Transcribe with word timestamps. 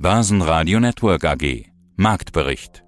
Börsenradio 0.00 0.78
Network 0.78 1.24
AG. 1.24 1.64
Marktbericht. 1.96 2.84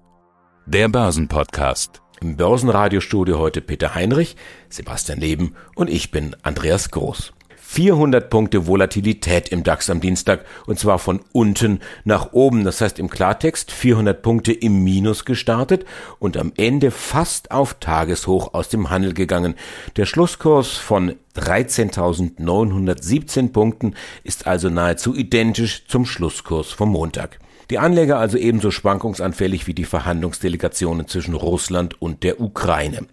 Der 0.65 0.87
Börsenpodcast. 0.87 2.01
Im 2.21 2.37
Börsenradiostudio 2.37 3.37
heute 3.37 3.59
Peter 3.59 3.95
Heinrich, 3.95 4.37
Sebastian 4.69 5.19
Leben 5.19 5.53
und 5.75 5.89
ich 5.89 6.11
bin 6.11 6.37
Andreas 6.43 6.89
Groß. 6.89 7.33
400 7.71 8.29
Punkte 8.29 8.67
Volatilität 8.67 9.47
im 9.47 9.63
DAX 9.63 9.89
am 9.89 10.01
Dienstag 10.01 10.43
und 10.67 10.77
zwar 10.77 10.99
von 10.99 11.21
unten 11.31 11.79
nach 12.03 12.33
oben. 12.33 12.65
Das 12.65 12.81
heißt 12.81 12.99
im 12.99 13.09
Klartext 13.09 13.71
400 13.71 14.21
Punkte 14.21 14.51
im 14.51 14.83
Minus 14.83 15.23
gestartet 15.23 15.85
und 16.19 16.35
am 16.35 16.51
Ende 16.57 16.91
fast 16.91 17.51
auf 17.51 17.75
Tageshoch 17.75 18.53
aus 18.53 18.67
dem 18.67 18.89
Handel 18.89 19.13
gegangen. 19.13 19.55
Der 19.95 20.05
Schlusskurs 20.05 20.71
von 20.71 21.15
13.917 21.37 23.53
Punkten 23.53 23.93
ist 24.25 24.47
also 24.47 24.69
nahezu 24.69 25.15
identisch 25.15 25.85
zum 25.87 26.05
Schlusskurs 26.05 26.73
vom 26.73 26.89
Montag. 26.89 27.39
Die 27.69 27.79
Anleger 27.79 28.19
also 28.19 28.37
ebenso 28.37 28.69
schwankungsanfällig 28.69 29.65
wie 29.65 29.73
die 29.73 29.85
Verhandlungsdelegationen 29.85 31.07
zwischen 31.07 31.35
Russland 31.35 32.01
und 32.01 32.23
der 32.23 32.41
Ukraine. 32.41 33.07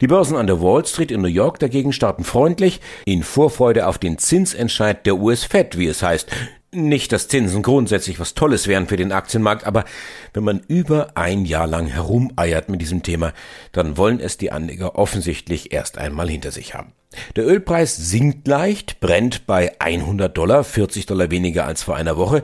Die 0.00 0.06
Börsen 0.06 0.36
an 0.36 0.46
der 0.46 0.60
Wall 0.60 0.84
Street 0.86 1.10
in 1.10 1.20
New 1.20 1.28
York 1.28 1.58
dagegen 1.58 1.92
starten 1.92 2.24
freundlich 2.24 2.80
in 3.04 3.22
Vorfreude 3.22 3.86
auf 3.86 3.98
den 3.98 4.18
Zinsentscheid 4.18 5.04
der 5.06 5.16
US 5.16 5.44
Fed, 5.44 5.78
wie 5.78 5.86
es 5.86 6.02
heißt. 6.02 6.28
Nicht, 6.74 7.12
dass 7.12 7.28
Zinsen 7.28 7.60
grundsätzlich 7.60 8.18
was 8.18 8.32
Tolles 8.32 8.66
wären 8.66 8.86
für 8.86 8.96
den 8.96 9.12
Aktienmarkt, 9.12 9.66
aber 9.66 9.84
wenn 10.32 10.42
man 10.42 10.62
über 10.68 11.08
ein 11.16 11.44
Jahr 11.44 11.66
lang 11.66 11.86
herumeiert 11.86 12.70
mit 12.70 12.80
diesem 12.80 13.02
Thema, 13.02 13.34
dann 13.72 13.98
wollen 13.98 14.20
es 14.20 14.38
die 14.38 14.52
Anleger 14.52 14.96
offensichtlich 14.96 15.74
erst 15.74 15.98
einmal 15.98 16.30
hinter 16.30 16.50
sich 16.50 16.74
haben. 16.74 16.94
Der 17.36 17.46
Ölpreis 17.46 17.94
sinkt 17.94 18.48
leicht, 18.48 19.00
brennt 19.00 19.46
bei 19.46 19.78
100 19.80 20.34
Dollar, 20.34 20.64
40 20.64 21.04
Dollar 21.04 21.30
weniger 21.30 21.66
als 21.66 21.82
vor 21.82 21.96
einer 21.96 22.16
Woche. 22.16 22.42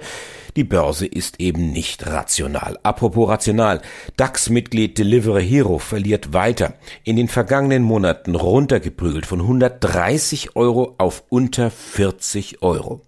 Die 0.57 0.65
Börse 0.65 1.07
ist 1.07 1.41
eben 1.41 1.73
nicht 1.73 2.07
rational. 2.07 2.79
Apropos 2.83 3.31
rational. 3.31 3.81
DAX-Mitglied 4.19 4.99
Delivery 4.99 5.47
Hero 5.49 5.79
verliert 5.79 6.35
weiter. 6.35 6.75
In 7.03 7.17
den 7.17 7.29
vergangenen 7.29 7.83
Monaten 7.83 8.35
runtergeprügelt 8.35 9.25
von 9.25 9.41
130 9.41 10.55
Euro 10.55 10.97
auf 10.99 11.25
unter 11.31 11.71
40 11.71 12.61
Euro. 12.61 13.08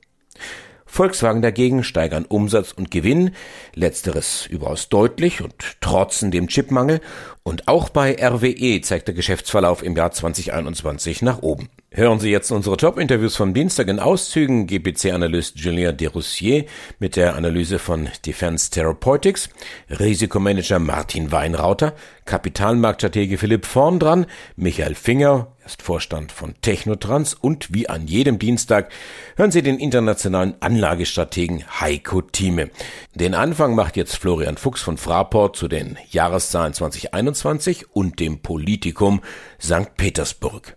Volkswagen 0.91 1.41
dagegen 1.41 1.85
steigern 1.85 2.25
Umsatz 2.25 2.73
und 2.73 2.91
Gewinn, 2.91 3.31
letzteres 3.75 4.47
überaus 4.47 4.89
deutlich 4.89 5.41
und 5.41 5.55
trotzen 5.81 6.33
dem 6.33 6.49
Chipmangel, 6.49 7.01
und 7.45 7.69
auch 7.69 7.91
bei 7.91 8.17
RWE 8.21 8.81
zeigt 8.81 9.07
der 9.07 9.15
Geschäftsverlauf 9.15 9.85
im 9.85 9.97
Jahr 9.97 10.11
2021 10.11 11.23
nach 11.23 11.43
oben. 11.43 11.69
Hören 11.93 12.21
Sie 12.21 12.31
jetzt 12.31 12.53
unsere 12.53 12.77
Top-Interviews 12.77 13.35
vom 13.35 13.53
Dienstag 13.53 13.89
in 13.89 13.99
Auszügen. 13.99 14.69
GPC-Analyst 14.69 15.59
Julien 15.59 15.97
Deroussier 15.97 16.67
mit 17.01 17.17
der 17.17 17.35
Analyse 17.35 17.81
von 17.81 18.09
Defense 18.25 18.71
Therapeutics, 18.71 19.49
Risikomanager 19.89 20.79
Martin 20.79 21.33
Weinrauter, 21.33 21.95
Kapitalmarktstratege 22.27 23.39
Philipp 23.39 23.67
Vorn 23.67 23.99
dran, 23.99 24.27
Michael 24.55 24.95
Finger, 24.95 25.49
ist 25.67 25.83
Vorstand 25.83 26.31
von 26.31 26.55
Technotrans 26.63 27.35
und 27.35 27.75
wie 27.75 27.89
an 27.89 28.07
jedem 28.07 28.39
Dienstag 28.39 28.93
hören 29.35 29.51
Sie 29.51 29.63
den 29.63 29.81
internationalen 29.81 30.55
Anlagestrategen 30.61 31.65
Heiko 31.81 32.23
Thieme. 32.23 32.71
Den 33.17 33.35
Anfang 33.35 33.75
macht 33.75 33.97
jetzt 33.97 34.17
Florian 34.17 34.59
Fuchs 34.59 34.81
von 34.81 34.97
Fraport 34.97 35.57
zu 35.57 35.67
den 35.67 35.99
Jahreszahlen 36.09 36.73
2021 36.73 37.91
und 37.91 38.21
dem 38.21 38.43
Politikum 38.43 39.23
St. 39.61 39.97
Petersburg. 39.97 40.77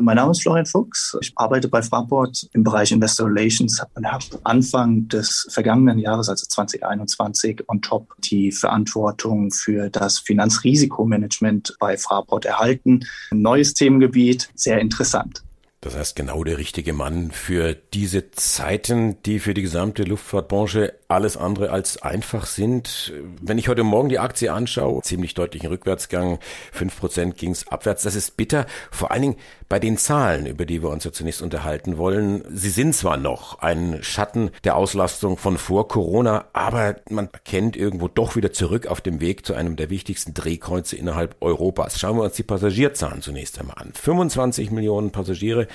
Mein 0.00 0.14
Name 0.14 0.30
ist 0.30 0.42
Florian 0.42 0.64
Fuchs. 0.64 1.16
Ich 1.20 1.32
arbeite 1.34 1.66
bei 1.66 1.82
Fraport 1.82 2.48
im 2.52 2.62
Bereich 2.62 2.92
Investor 2.92 3.26
Relations 3.26 3.82
und 3.94 4.06
habe 4.06 4.24
Anfang 4.44 5.08
des 5.08 5.48
vergangenen 5.50 5.98
Jahres, 5.98 6.28
also 6.28 6.46
2021, 6.46 7.64
on 7.66 7.82
top 7.82 8.14
die 8.20 8.52
Verantwortung 8.52 9.50
für 9.50 9.90
das 9.90 10.20
Finanzrisikomanagement 10.20 11.74
bei 11.80 11.96
Fraport 11.96 12.44
erhalten. 12.44 13.00
Ein 13.32 13.42
neues 13.42 13.74
Themengebiet, 13.74 14.50
sehr 14.54 14.78
interessant. 14.78 15.42
Das 15.80 15.96
heißt, 15.96 16.14
genau 16.14 16.44
der 16.44 16.58
richtige 16.58 16.92
Mann 16.92 17.32
für 17.32 17.74
diese 17.74 18.30
Zeiten, 18.30 19.20
die 19.24 19.40
für 19.40 19.54
die 19.54 19.62
gesamte 19.62 20.04
Luftfahrtbranche 20.04 20.94
alles 21.08 21.38
andere 21.38 21.70
als 21.70 22.02
einfach 22.02 22.44
sind. 22.44 23.14
Wenn 23.40 23.56
ich 23.56 23.68
heute 23.68 23.82
Morgen 23.82 24.10
die 24.10 24.18
Aktie 24.18 24.52
anschaue, 24.52 25.00
ziemlich 25.00 25.32
deutlichen 25.32 25.70
Rückwärtsgang, 25.70 26.38
fünf 26.70 26.98
Prozent 26.98 27.38
ging 27.38 27.52
es 27.52 27.66
abwärts. 27.66 28.02
Das 28.02 28.14
ist 28.14 28.36
bitter, 28.36 28.66
vor 28.90 29.10
allen 29.10 29.22
Dingen 29.22 29.36
bei 29.70 29.78
den 29.78 29.96
Zahlen, 29.96 30.44
über 30.44 30.66
die 30.66 30.82
wir 30.82 30.90
uns 30.90 31.04
ja 31.04 31.12
zunächst 31.12 31.40
unterhalten 31.40 31.96
wollen. 31.96 32.44
Sie 32.54 32.68
sind 32.68 32.94
zwar 32.94 33.16
noch 33.16 33.60
ein 33.60 34.02
Schatten 34.02 34.50
der 34.64 34.76
Auslastung 34.76 35.38
von 35.38 35.56
vor 35.56 35.88
Corona, 35.88 36.44
aber 36.52 36.96
man 37.08 37.30
erkennt 37.32 37.74
irgendwo 37.74 38.08
doch 38.08 38.36
wieder 38.36 38.52
zurück 38.52 38.86
auf 38.86 39.00
dem 39.00 39.22
Weg 39.22 39.46
zu 39.46 39.54
einem 39.54 39.76
der 39.76 39.88
wichtigsten 39.88 40.34
Drehkreuze 40.34 40.96
innerhalb 40.96 41.36
Europas. 41.40 41.98
Schauen 41.98 42.18
wir 42.18 42.24
uns 42.24 42.34
die 42.34 42.42
Passagierzahlen 42.42 43.22
zunächst 43.22 43.58
einmal 43.58 43.78
an. 43.78 43.92
25 43.94 44.70
Millionen 44.70 45.10
Passagiere 45.10 45.68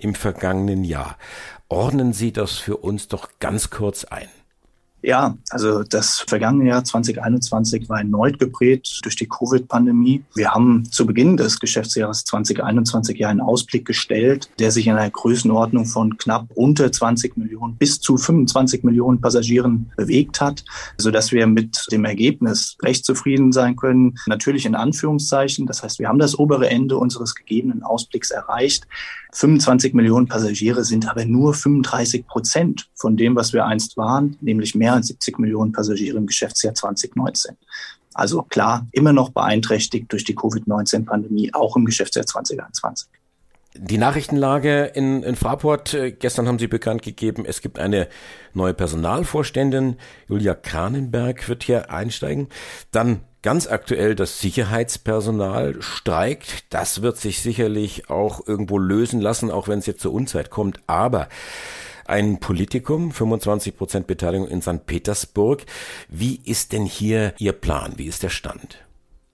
im 0.00 0.16
vergangenen 0.16 0.82
Jahr. 0.82 1.16
Ordnen 1.68 2.12
Sie 2.12 2.32
das 2.32 2.58
für 2.58 2.78
uns 2.78 3.06
doch 3.06 3.28
ganz 3.38 3.70
kurz 3.70 4.04
ein. 4.04 4.28
Ja, 5.02 5.38
also 5.48 5.82
das 5.82 6.20
vergangene 6.26 6.68
Jahr 6.68 6.84
2021 6.84 7.88
war 7.88 7.98
erneut 7.98 8.38
geprägt 8.38 9.00
durch 9.02 9.16
die 9.16 9.26
Covid-Pandemie. 9.26 10.22
Wir 10.34 10.50
haben 10.50 10.84
zu 10.90 11.06
Beginn 11.06 11.38
des 11.38 11.58
Geschäftsjahres 11.58 12.24
2021 12.24 13.18
ja 13.18 13.28
einen 13.28 13.40
Ausblick 13.40 13.86
gestellt, 13.86 14.50
der 14.58 14.70
sich 14.70 14.86
in 14.86 14.96
einer 14.96 15.10
Größenordnung 15.10 15.86
von 15.86 16.18
knapp 16.18 16.48
unter 16.54 16.92
20 16.92 17.38
Millionen 17.38 17.76
bis 17.76 18.00
zu 18.00 18.18
25 18.18 18.84
Millionen 18.84 19.22
Passagieren 19.22 19.90
bewegt 19.96 20.40
hat, 20.40 20.64
sodass 20.98 21.32
wir 21.32 21.46
mit 21.46 21.86
dem 21.90 22.04
Ergebnis 22.04 22.76
recht 22.82 23.06
zufrieden 23.06 23.52
sein 23.52 23.76
können. 23.76 24.18
Natürlich 24.26 24.66
in 24.66 24.74
Anführungszeichen. 24.74 25.66
Das 25.66 25.82
heißt, 25.82 25.98
wir 25.98 26.08
haben 26.08 26.18
das 26.18 26.38
obere 26.38 26.68
Ende 26.68 26.98
unseres 26.98 27.34
gegebenen 27.34 27.82
Ausblicks 27.82 28.30
erreicht. 28.30 28.86
25 29.32 29.94
Millionen 29.94 30.26
Passagiere 30.26 30.84
sind 30.84 31.08
aber 31.08 31.24
nur 31.24 31.54
35 31.54 32.26
Prozent 32.26 32.90
von 32.94 33.16
dem, 33.16 33.36
was 33.36 33.52
wir 33.52 33.64
einst 33.64 33.96
waren, 33.96 34.36
nämlich 34.40 34.74
mehr 34.74 34.89
als 34.94 35.08
70 35.08 35.38
Millionen 35.38 35.72
Passagiere 35.72 36.18
im 36.18 36.26
Geschäftsjahr 36.26 36.74
2019. 36.74 37.56
Also 38.14 38.42
klar, 38.42 38.86
immer 38.92 39.12
noch 39.12 39.30
beeinträchtigt 39.30 40.12
durch 40.12 40.24
die 40.24 40.34
Covid-19-Pandemie, 40.34 41.54
auch 41.54 41.76
im 41.76 41.84
Geschäftsjahr 41.84 42.26
2021. 42.26 43.08
Die 43.74 43.98
Nachrichtenlage 43.98 44.86
in, 44.86 45.22
in 45.22 45.36
Fraport, 45.36 45.94
äh, 45.94 46.10
gestern 46.10 46.48
haben 46.48 46.58
Sie 46.58 46.66
bekannt 46.66 47.02
gegeben, 47.02 47.44
es 47.46 47.60
gibt 47.60 47.78
eine 47.78 48.08
neue 48.52 48.74
Personalvorständin, 48.74 49.96
Julia 50.28 50.54
Kranenberg 50.54 51.48
wird 51.48 51.62
hier 51.62 51.90
einsteigen. 51.90 52.48
Dann 52.90 53.20
Ganz 53.42 53.66
aktuell 53.66 54.14
das 54.14 54.38
Sicherheitspersonal 54.40 55.80
streikt. 55.80 56.64
Das 56.68 57.00
wird 57.00 57.16
sich 57.16 57.40
sicherlich 57.40 58.10
auch 58.10 58.46
irgendwo 58.46 58.76
lösen 58.76 59.18
lassen, 59.18 59.50
auch 59.50 59.66
wenn 59.66 59.78
es 59.78 59.86
jetzt 59.86 60.02
zur 60.02 60.12
Unzeit 60.12 60.50
kommt. 60.50 60.80
Aber 60.86 61.30
ein 62.10 62.40
Politikum, 62.40 63.12
25 63.12 63.76
Prozent 63.76 64.06
Beteiligung 64.06 64.48
in 64.48 64.60
St. 64.60 64.84
Petersburg. 64.84 65.64
Wie 66.08 66.40
ist 66.44 66.72
denn 66.72 66.84
hier 66.84 67.34
Ihr 67.38 67.52
Plan? 67.52 67.94
Wie 67.96 68.06
ist 68.06 68.22
der 68.22 68.28
Stand? 68.28 68.78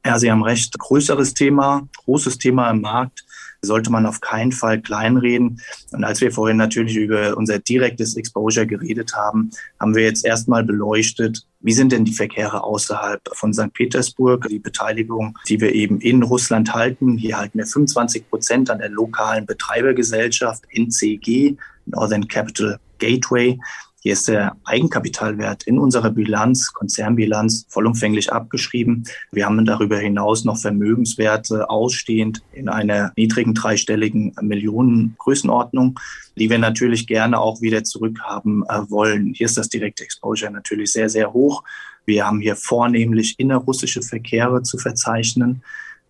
Ja, 0.05 0.19
Sie 0.19 0.31
haben 0.31 0.45
recht. 0.45 0.79
Größeres 0.79 1.35
Thema, 1.35 1.89
großes 2.05 2.39
Thema 2.39 2.71
im 2.71 2.83
Markt 2.83 3.25
sollte 3.63 3.91
man 3.91 4.07
auf 4.07 4.21
keinen 4.21 4.53
Fall 4.53 4.81
kleinreden. 4.81 5.61
Und 5.93 6.05
als 6.05 6.21
wir 6.21 6.31
vorhin 6.31 6.57
natürlich 6.57 6.97
über 6.97 7.37
unser 7.37 7.59
direktes 7.59 8.17
Exposure 8.17 8.67
geredet 8.67 9.15
haben, 9.15 9.51
haben 9.81 9.95
wir 9.95 10.05
jetzt 10.05 10.25
erstmal 10.25 10.63
beleuchtet, 10.63 11.47
wie 11.61 11.73
sind 11.73 11.93
denn 11.93 12.05
die 12.05 12.13
Verkehre 12.13 12.63
außerhalb 12.63 13.21
von 13.33 13.53
St. 13.53 13.73
Petersburg, 13.73 14.47
die 14.49 14.61
Beteiligung, 14.61 15.37
die 15.49 15.61
wir 15.61 15.75
eben 15.75 16.01
in 16.01 16.23
Russland 16.23 16.75
halten. 16.75 17.19
Hier 17.19 17.39
halten 17.39 17.59
wir 17.59 17.67
25 17.67 18.29
Prozent 18.29 18.71
an 18.71 18.79
der 18.79 18.91
lokalen 18.91 19.47
Betreibergesellschaft 19.47 20.65
NCG, 20.71 21.57
Northern 21.87 22.29
Capital 22.29 22.79
Gateway. 22.99 23.59
Hier 24.07 24.13
ist 24.13 24.29
der 24.29 24.57
Eigenkapitalwert 24.63 25.65
in 25.65 25.81
unserer 25.81 26.11
Bilanz, 26.11 26.73
Konzernbilanz, 26.73 27.67
vollumfänglich 27.69 28.33
abgeschrieben. 28.33 29.05
Wir 29.33 29.47
haben 29.47 29.65
darüber 29.65 29.99
hinaus 29.99 30.45
noch 30.45 30.59
Vermögenswerte 30.59 31.69
ausstehend 31.69 32.41
in 32.53 32.69
einer 32.69 33.13
niedrigen 33.17 33.53
dreistelligen 33.53 34.33
Millionengrößenordnung, 34.41 35.99
die 36.37 36.49
wir 36.49 36.59
natürlich 36.59 37.09
gerne 37.09 37.41
auch 37.41 37.61
wieder 37.61 37.83
zurückhaben 37.83 38.63
äh, 38.69 38.89
wollen. 38.91 39.35
Hier 39.35 39.47
ist 39.47 39.57
das 39.57 39.71
direkte 39.71 40.05
Exposure 40.05 40.53
natürlich 40.53 40.93
sehr, 40.93 41.09
sehr 41.09 41.33
hoch. 41.33 41.65
Wir 42.05 42.27
haben 42.27 42.39
hier 42.39 42.55
vornehmlich 42.55 43.41
innerrussische 43.41 44.03
Verkehre 44.03 44.63
zu 44.63 44.79
verzeichnen. 44.79 45.63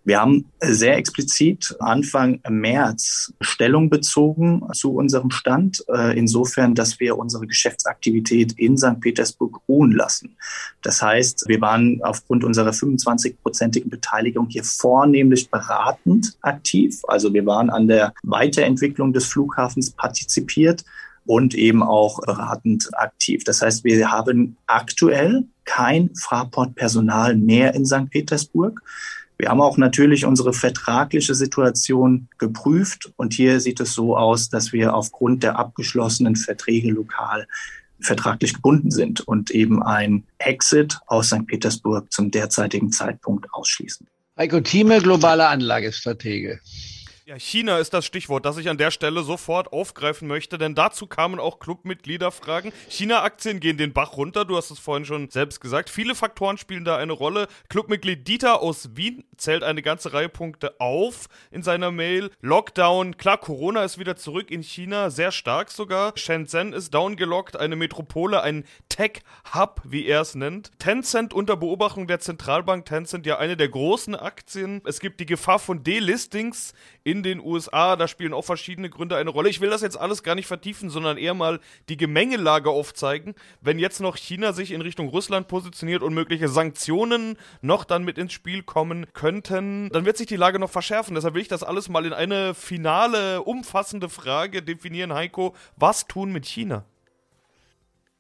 Wir 0.06 0.20
haben 0.20 0.47
sehr 0.61 0.97
explizit 0.97 1.75
Anfang 1.81 2.41
März 2.49 3.35
Stellung 3.41 3.91
bezogen 3.91 4.62
zu 4.73 4.94
unserem 4.94 5.32
Stand, 5.32 5.85
äh, 5.88 6.17
insofern, 6.17 6.76
dass 6.76 7.00
wir 7.00 7.19
unsere 7.19 7.49
Geschäftsaktivität 7.49 8.53
in 8.53 8.79
St. 8.79 9.00
Petersburg 9.00 9.61
ruhen 9.69 9.91
lassen. 9.91 10.37
Das 10.82 11.03
heißt, 11.03 11.47
wir 11.49 11.61
waren 11.61 12.00
aufgrund 12.05 12.44
unserer 12.44 12.70
25-prozentigen 12.70 13.91
Beteiligung 13.91 14.47
hier 14.49 14.62
vornehmlich 14.62 15.50
beratend 15.50 16.38
aktiv. 16.41 17.00
Also 17.08 17.35
wir 17.35 17.44
waren 17.44 17.69
an 17.69 17.88
der 17.88 18.14
Weiterentwicklung 18.23 19.12
des 19.12 19.26
Flughafens 19.26 19.91
partizipiert 19.91 20.85
und 21.25 21.56
eben 21.56 21.82
auch 21.82 22.20
beratend 22.20 22.88
aktiv. 22.97 23.43
Das 23.43 23.61
heißt, 23.61 23.82
wir 23.82 24.08
haben 24.08 24.56
aktuell 24.67 25.47
kein 25.64 26.14
Fraport-Personal 26.14 27.35
mehr 27.35 27.75
in 27.75 27.85
St. 27.85 28.08
Petersburg. 28.08 28.81
Wir 29.38 29.50
haben 29.50 29.60
auch 29.60 29.76
natürlich 29.76 30.24
unsere 30.24 30.52
vertragliche 30.52 31.34
Situation 31.34 32.28
geprüft 32.38 33.12
und 33.16 33.34
hier 33.34 33.60
sieht 33.60 33.80
es 33.80 33.92
so 33.92 34.16
aus, 34.16 34.48
dass 34.48 34.72
wir 34.72 34.94
aufgrund 34.94 35.42
der 35.42 35.58
abgeschlossenen 35.58 36.36
Verträge 36.36 36.90
lokal 36.90 37.46
vertraglich 38.00 38.54
gebunden 38.54 38.90
sind 38.90 39.20
und 39.20 39.50
eben 39.50 39.82
ein 39.82 40.24
Exit 40.38 40.98
aus 41.06 41.28
St. 41.28 41.46
Petersburg 41.46 42.12
zum 42.12 42.30
derzeitigen 42.30 42.92
Zeitpunkt 42.92 43.46
ausschließen. 43.52 44.06
Heiko 44.38 44.60
Thieme, 44.60 45.00
globale 45.00 45.48
Anlagestratege. 45.48 46.60
Ja, 47.28 47.40
China 47.40 47.78
ist 47.78 47.93
das 47.93 48.06
Stichwort, 48.06 48.46
das 48.46 48.56
ich 48.56 48.69
an 48.69 48.78
der 48.78 48.93
Stelle 48.93 49.25
sofort 49.25 49.73
aufgreifen 49.73 50.28
möchte, 50.28 50.58
denn 50.58 50.76
dazu 50.76 51.08
kamen 51.08 51.40
auch 51.40 51.58
Clubmitgliederfragen. 51.58 52.73
China-Aktien 52.88 53.58
gehen 53.58 53.76
den 53.76 53.93
Bach 53.93 54.17
runter, 54.17 54.44
du 54.44 54.56
hast 54.56 54.70
es 54.70 54.78
vorhin 54.78 55.05
schon 55.05 55.28
selbst 55.28 55.61
gesagt. 55.61 55.90
Viele 55.90 56.14
Faktoren 56.14 56.56
spielen 56.56 56.84
da 56.84 56.96
eine 56.96 57.12
Rolle. 57.12 57.49
Clubmitglied 57.69 58.28
Dieter 58.28 58.62
aus 58.62 58.90
Wien 58.94 59.25
zählt 59.37 59.64
eine 59.64 59.82
ganze 59.82 60.12
Reihe 60.12 60.28
Punkte 60.28 60.81
auf 60.81 61.26
in 61.50 61.64
seiner 61.64 61.90
Mail. 61.90 62.31
Lockdown, 62.43 63.17
klar, 63.17 63.38
Corona 63.38 63.82
ist 63.82 63.99
wieder 63.99 64.14
zurück 64.14 64.52
in 64.52 64.62
China, 64.62 65.11
sehr 65.11 65.32
stark 65.32 65.72
sogar. 65.72 66.12
Shenzhen 66.17 66.72
ist 66.72 66.94
downgelockt, 66.94 67.56
eine 67.56 67.75
Metropole, 67.75 68.40
ein 68.43 68.62
Tech-Hub, 68.88 69.82
wie 69.84 70.06
er 70.06 70.20
es 70.20 70.37
nennt. 70.37 70.70
Tencent 70.79 71.34
unter 71.34 71.56
Beobachtung 71.56 72.06
der 72.06 72.20
Zentralbank 72.20 72.84
Tencent 72.84 73.26
ja 73.26 73.38
eine 73.38 73.56
der 73.56 73.69
großen 73.69 74.14
Aktien. 74.14 74.81
Es 74.84 75.00
gibt 75.00 75.19
die 75.19 75.26
Gefahr 75.26 75.58
von 75.58 75.82
Delistings 75.82 76.72
in 77.02 77.15
in 77.16 77.22
den 77.22 77.40
USA. 77.40 77.96
Da 77.96 78.08
spielen 78.08 78.32
auch 78.32 78.44
verschiedene 78.44 78.90
Gründe 78.90 79.16
eine 79.16 79.30
Rolle. 79.30 79.48
Ich 79.48 79.60
will 79.60 79.70
das 79.70 79.82
jetzt 79.82 79.98
alles 79.98 80.22
gar 80.22 80.34
nicht 80.34 80.46
vertiefen, 80.46 80.90
sondern 80.90 81.16
eher 81.16 81.34
mal 81.34 81.60
die 81.88 81.96
Gemengelage 81.96 82.70
aufzeigen. 82.70 83.34
Wenn 83.60 83.78
jetzt 83.78 84.00
noch 84.00 84.16
China 84.16 84.52
sich 84.52 84.72
in 84.72 84.80
Richtung 84.80 85.08
Russland 85.08 85.48
positioniert 85.48 86.02
und 86.02 86.14
mögliche 86.14 86.48
Sanktionen 86.48 87.36
noch 87.62 87.84
dann 87.84 88.04
mit 88.04 88.18
ins 88.18 88.32
Spiel 88.32 88.62
kommen 88.62 89.06
könnten, 89.12 89.88
dann 89.90 90.04
wird 90.04 90.16
sich 90.16 90.26
die 90.26 90.36
Lage 90.36 90.58
noch 90.58 90.70
verschärfen. 90.70 91.14
Deshalb 91.14 91.34
will 91.34 91.42
ich 91.42 91.48
das 91.48 91.62
alles 91.62 91.88
mal 91.88 92.04
in 92.04 92.12
eine 92.12 92.54
finale, 92.54 93.42
umfassende 93.42 94.08
Frage 94.08 94.62
definieren, 94.62 95.14
Heiko. 95.14 95.54
Was 95.76 96.06
tun 96.06 96.32
mit 96.32 96.46
China? 96.46 96.84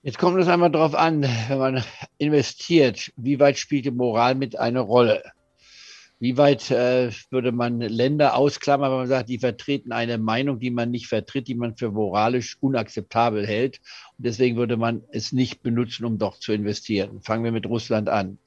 Jetzt 0.02 0.18
kommt 0.18 0.40
es 0.40 0.46
einmal 0.46 0.70
darauf 0.70 0.94
an, 0.94 1.22
wenn 1.48 1.58
man 1.58 1.84
investiert, 2.18 3.12
wie 3.16 3.40
weit 3.40 3.58
spielt 3.58 3.86
die 3.86 3.90
Moral 3.90 4.36
mit 4.36 4.56
eine 4.56 4.80
Rolle? 4.80 5.22
Wie 6.18 6.38
weit 6.38 6.70
äh, 6.70 7.10
würde 7.30 7.52
man 7.52 7.80
Länder 7.80 8.36
ausklammern, 8.36 8.90
wenn 8.90 8.98
man 9.00 9.08
sagt, 9.08 9.28
die 9.28 9.38
vertreten 9.38 9.92
eine 9.92 10.16
Meinung, 10.16 10.58
die 10.58 10.70
man 10.70 10.90
nicht 10.90 11.08
vertritt, 11.08 11.46
die 11.46 11.54
man 11.54 11.76
für 11.76 11.90
moralisch 11.90 12.56
unakzeptabel 12.60 13.46
hält? 13.46 13.80
Deswegen 14.18 14.56
würde 14.56 14.78
man 14.78 15.02
es 15.10 15.32
nicht 15.32 15.62
benutzen, 15.62 16.06
um 16.06 16.18
doch 16.18 16.38
zu 16.38 16.52
investieren. 16.52 17.20
Fangen 17.22 17.44
wir 17.44 17.52
mit 17.52 17.66
Russland 17.66 18.08
an. 18.08 18.38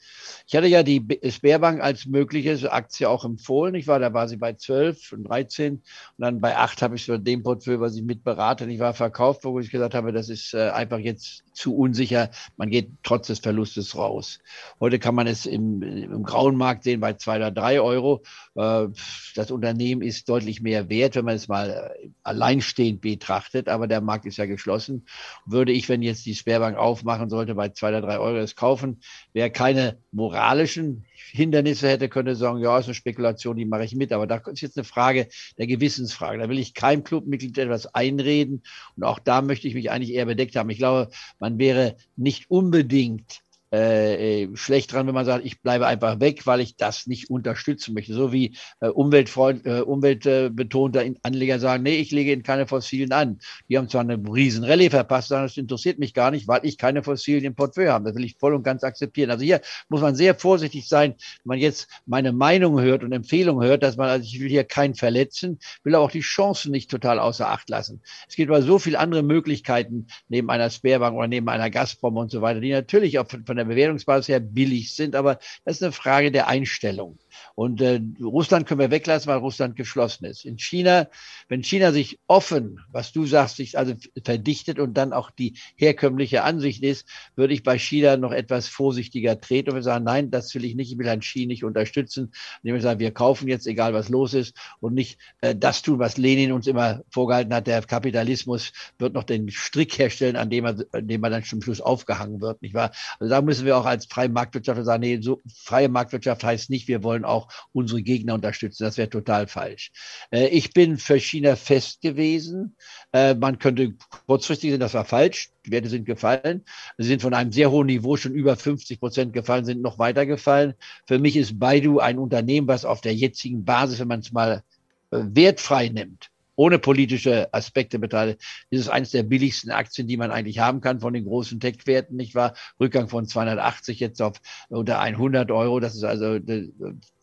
Ich 0.47 0.55
hatte 0.55 0.65
ja 0.65 0.81
die 0.81 1.19
Sperrbank 1.29 1.79
als 1.79 2.07
mögliche 2.07 2.71
Aktie 2.71 3.07
auch 3.07 3.23
empfohlen. 3.23 3.75
Ich 3.75 3.85
war, 3.85 3.99
da 3.99 4.11
war 4.11 4.27
sie 4.27 4.37
bei 4.37 4.53
12 4.53 5.13
und 5.13 5.23
13 5.25 5.73
und 5.73 5.83
dann 6.17 6.41
bei 6.41 6.57
8 6.57 6.81
habe 6.81 6.95
ich 6.95 7.05
so 7.05 7.19
dem 7.19 7.43
Portfolio, 7.43 7.81
was 7.81 7.95
ich 7.95 8.01
mitberate. 8.01 8.65
Ich 8.65 8.79
war 8.79 8.95
verkauft, 8.95 9.43
wo 9.43 9.59
ich 9.59 9.69
gesagt 9.69 9.93
habe, 9.93 10.11
das 10.11 10.29
ist 10.29 10.55
äh, 10.55 10.69
einfach 10.69 10.97
jetzt 10.97 11.43
zu 11.53 11.75
unsicher. 11.75 12.31
Man 12.57 12.71
geht 12.71 12.89
trotz 13.03 13.27
des 13.27 13.39
Verlustes 13.39 13.95
raus. 13.95 14.39
Heute 14.79 14.97
kann 14.97 15.13
man 15.13 15.27
es 15.27 15.45
im, 15.45 15.83
im 15.83 16.23
grauen 16.23 16.55
Markt 16.55 16.83
sehen 16.83 16.99
bei 16.99 17.13
zwei 17.13 17.37
oder 17.37 17.51
drei 17.51 17.79
Euro. 17.79 18.23
Äh, 18.55 18.87
das 19.35 19.51
Unternehmen 19.51 20.01
ist 20.01 20.27
deutlich 20.29 20.61
mehr 20.61 20.89
wert, 20.89 21.15
wenn 21.15 21.25
man 21.25 21.35
es 21.35 21.47
mal 21.47 21.69
äh, 21.69 22.09
alleinstehend 22.23 23.01
betrachtet. 23.01 23.67
Aber 23.69 23.87
der 23.87 24.01
Markt 24.01 24.25
ist 24.25 24.37
ja 24.37 24.47
geschlossen. 24.47 25.05
Würde 25.45 25.58
ich, 25.67 25.89
wenn 25.89 26.01
jetzt 26.01 26.25
die 26.25 26.35
Sperrbank 26.35 26.77
aufmachen 26.77 27.29
sollte, 27.29 27.55
bei 27.55 27.69
zwei 27.69 27.89
oder 27.89 28.01
drei 28.01 28.19
Euro 28.19 28.37
es 28.37 28.55
kaufen, 28.55 29.01
wäre 29.33 29.51
keine 29.51 29.97
moralischen 30.11 31.05
Hindernisse 31.31 31.87
hätte, 31.87 32.09
könnte 32.09 32.35
sagen, 32.35 32.59
ja, 32.59 32.79
ist 32.79 32.85
eine 32.85 32.93
Spekulation, 32.93 33.57
die 33.57 33.65
mache 33.65 33.83
ich 33.83 33.95
mit. 33.95 34.11
Aber 34.11 34.27
da 34.27 34.37
ist 34.37 34.61
jetzt 34.61 34.77
eine 34.77 34.83
Frage 34.83 35.27
der 35.57 35.67
Gewissensfrage. 35.67 36.39
Da 36.39 36.49
will 36.49 36.59
ich 36.59 36.73
keinem 36.73 37.03
Clubmitglied 37.03 37.57
etwas 37.57 37.93
einreden. 37.93 38.63
Und 38.95 39.03
auch 39.03 39.19
da 39.19 39.41
möchte 39.41 39.67
ich 39.67 39.73
mich 39.75 39.91
eigentlich 39.91 40.13
eher 40.13 40.25
bedeckt 40.25 40.55
haben. 40.55 40.69
Ich 40.69 40.77
glaube, 40.77 41.09
man 41.39 41.59
wäre 41.59 41.95
nicht 42.15 42.49
unbedingt 42.49 43.41
äh, 43.71 44.43
äh, 44.43 44.55
schlecht 44.55 44.91
dran, 44.91 45.05
wenn 45.05 45.13
man 45.13 45.25
sagt, 45.25 45.45
ich 45.45 45.61
bleibe 45.61 45.85
einfach 45.85 46.19
weg, 46.19 46.47
weil 46.47 46.59
ich 46.59 46.75
das 46.75 47.05
nicht 47.05 47.29
unterstützen 47.29 47.93
möchte. 47.93 48.13
So 48.13 48.31
wie 48.33 48.55
äh, 48.79 48.87
Umweltfreund, 48.87 49.65
äh, 49.65 49.81
umweltbetonter 49.81 51.03
Anleger 51.21 51.59
sagen, 51.59 51.83
nee, 51.83 51.97
ich 51.97 52.11
lege 52.11 52.31
in 52.31 52.41
keine 52.41 52.65
Fossilen 52.65 53.11
an. 53.11 53.39
Die 53.69 53.77
haben 53.77 53.87
zwar 53.87 54.01
eine 54.01 54.15
riesen 54.15 54.63
Rallye 54.63 54.89
verpasst, 54.89 55.27
sondern 55.27 55.47
das 55.47 55.57
interessiert 55.57 55.99
mich 55.99 56.15
gar 56.15 56.31
nicht, 56.31 56.47
weil 56.47 56.61
ich 56.63 56.79
keine 56.79 57.03
Fossilen 57.03 57.43
im 57.43 57.53
Portfolio 57.53 57.91
habe. 57.91 58.05
Das 58.05 58.15
will 58.15 58.25
ich 58.25 58.37
voll 58.37 58.55
und 58.55 58.63
ganz 58.63 58.83
akzeptieren. 58.83 59.29
Also 59.29 59.43
hier 59.43 59.61
muss 59.87 60.01
man 60.01 60.15
sehr 60.15 60.33
vorsichtig 60.33 60.87
sein, 60.87 61.13
wenn 61.43 61.57
man 61.57 61.59
jetzt 61.59 61.87
meine 62.07 62.31
Meinung 62.31 62.81
hört 62.81 63.03
und 63.03 63.11
Empfehlungen 63.11 63.67
hört, 63.67 63.83
dass 63.83 63.97
man, 63.97 64.09
also 64.09 64.25
ich 64.25 64.39
will 64.39 64.49
hier 64.49 64.63
keinen 64.63 64.95
verletzen, 64.95 65.59
will 65.83 65.93
aber 65.93 66.05
auch 66.05 66.11
die 66.11 66.21
Chancen 66.21 66.71
nicht 66.71 66.89
total 66.89 67.19
außer 67.19 67.47
Acht 67.47 67.69
lassen. 67.69 68.01
Es 68.27 68.35
gibt 68.35 68.49
aber 68.49 68.63
so 68.63 68.79
viele 68.79 68.97
andere 68.97 69.21
Möglichkeiten 69.21 70.07
neben 70.27 70.49
einer 70.49 70.71
Sperrbank 70.71 71.15
oder 71.15 71.27
neben 71.27 71.49
einer 71.49 71.69
Gazprom 71.69 72.17
und 72.17 72.31
so 72.31 72.41
weiter, 72.41 72.61
die 72.61 72.71
natürlich 72.71 73.19
auch 73.19 73.29
von, 73.29 73.45
von 73.45 73.58
der 73.59 73.65
Bewertungsbasis 73.65 74.27
her 74.27 74.39
billig 74.39 74.93
sind, 74.93 75.15
aber 75.15 75.39
das 75.65 75.77
ist 75.77 75.83
eine 75.83 75.91
Frage 75.91 76.31
der 76.31 76.47
Einstellung. 76.47 77.19
Und 77.55 77.81
äh, 77.81 78.01
Russland 78.21 78.67
können 78.67 78.79
wir 78.79 78.91
weglassen, 78.91 79.29
weil 79.29 79.39
Russland 79.39 79.75
geschlossen 79.75 80.25
ist. 80.25 80.45
In 80.45 80.57
China, 80.57 81.07
wenn 81.47 81.63
China 81.63 81.91
sich 81.91 82.19
offen, 82.27 82.79
was 82.91 83.11
du 83.11 83.25
sagst, 83.25 83.57
sich 83.57 83.77
also 83.77 83.93
verdichtet 84.23 84.79
und 84.79 84.93
dann 84.95 85.13
auch 85.13 85.31
die 85.31 85.57
herkömmliche 85.75 86.43
Ansicht 86.43 86.83
ist, 86.83 87.07
würde 87.35 87.53
ich 87.53 87.63
bei 87.63 87.77
China 87.77 88.17
noch 88.17 88.31
etwas 88.31 88.67
vorsichtiger 88.67 89.39
treten 89.39 89.71
und 89.71 89.75
wir 89.75 89.83
sagen, 89.83 90.05
nein, 90.05 90.31
das 90.31 90.53
will 90.55 90.65
ich 90.65 90.75
nicht, 90.75 90.91
ich 90.91 90.97
will 90.97 91.07
Herrn 91.07 91.19
Xi 91.21 91.45
nicht 91.45 91.63
unterstützen. 91.63 92.31
Indem 92.63 92.75
wir 92.75 92.81
sagen, 92.81 92.99
wir 92.99 93.11
kaufen 93.11 93.47
jetzt, 93.47 93.67
egal 93.67 93.93
was 93.93 94.09
los 94.09 94.33
ist, 94.33 94.55
und 94.79 94.93
nicht 94.93 95.19
äh, 95.41 95.55
das 95.55 95.81
tun, 95.81 95.99
was 95.99 96.17
Lenin 96.17 96.51
uns 96.51 96.67
immer 96.67 97.01
vorgehalten 97.09 97.53
hat. 97.53 97.67
Der 97.67 97.81
Kapitalismus 97.81 98.71
wird 98.97 99.13
noch 99.13 99.23
den 99.23 99.49
Strick 99.51 99.97
herstellen, 99.97 100.35
an 100.35 100.49
dem 100.49 100.65
er, 100.65 100.75
an 100.91 101.07
dem 101.07 101.23
er 101.23 101.29
dann 101.29 101.43
zum 101.43 101.61
Schluss 101.61 101.81
aufgehangen 101.81 102.41
wird, 102.41 102.61
nicht 102.61 102.73
wahr? 102.73 102.91
Also 103.19 103.29
da 103.29 103.41
müssen 103.41 103.65
wir 103.65 103.77
auch 103.77 103.85
als 103.85 104.05
freie 104.05 104.29
Marktwirtschaft 104.29 104.83
sagen, 104.83 105.01
nee, 105.01 105.19
so 105.21 105.41
freie 105.53 105.89
Marktwirtschaft 105.89 106.43
heißt 106.43 106.69
nicht, 106.69 106.87
wir 106.87 107.03
wollen 107.03 107.25
auch 107.29 107.49
unsere 107.71 108.01
Gegner 108.01 108.35
unterstützen. 108.35 108.83
Das 108.83 108.97
wäre 108.97 109.09
total 109.09 109.47
falsch. 109.47 109.91
Äh, 110.31 110.47
ich 110.47 110.73
bin 110.73 110.97
für 110.97 111.19
China 111.19 111.55
fest 111.55 112.01
gewesen. 112.01 112.75
Äh, 113.13 113.35
man 113.35 113.59
könnte 113.59 113.93
kurzfristig 114.27 114.71
sehen, 114.71 114.79
das 114.79 114.93
war 114.93 115.05
falsch. 115.05 115.51
Die 115.65 115.71
Werte 115.71 115.89
sind 115.89 116.05
gefallen. 116.05 116.63
Sie 116.97 117.07
sind 117.07 117.21
von 117.21 117.33
einem 117.33 117.51
sehr 117.51 117.71
hohen 117.71 117.87
Niveau 117.87 118.17
schon 118.17 118.33
über 118.33 118.55
50 118.55 118.99
Prozent 118.99 119.33
gefallen, 119.33 119.65
sind 119.65 119.81
noch 119.81 119.99
weiter 119.99 120.25
gefallen. 120.25 120.73
Für 121.07 121.19
mich 121.19 121.35
ist 121.35 121.59
Baidu 121.59 121.99
ein 121.99 122.17
Unternehmen, 122.17 122.67
was 122.67 122.85
auf 122.85 123.01
der 123.01 123.13
jetzigen 123.13 123.65
Basis, 123.65 123.99
wenn 123.99 124.07
man 124.07 124.19
es 124.21 124.31
mal 124.31 124.63
äh, 125.11 125.19
wertfrei 125.23 125.89
nimmt, 125.89 126.29
ohne 126.55 126.79
politische 126.79 127.53
Aspekte 127.53 127.99
beteiligt. 127.99 128.41
Ist 128.69 128.89
eines 128.89 129.11
der 129.11 129.23
billigsten 129.23 129.71
Aktien, 129.71 130.07
die 130.07 130.17
man 130.17 130.31
eigentlich 130.31 130.59
haben 130.59 130.81
kann 130.81 130.99
von 130.99 131.13
den 131.13 131.25
großen 131.25 131.59
Tech-Werten, 131.59 132.15
nicht 132.15 132.35
wahr? 132.35 132.53
Rückgang 132.79 133.09
von 133.09 133.25
280 133.25 133.99
jetzt 133.99 134.21
auf 134.21 134.41
unter 134.69 134.99
100 134.99 135.51
Euro. 135.51 135.79
Das 135.79 135.95
ist 135.95 136.03
also 136.03 136.37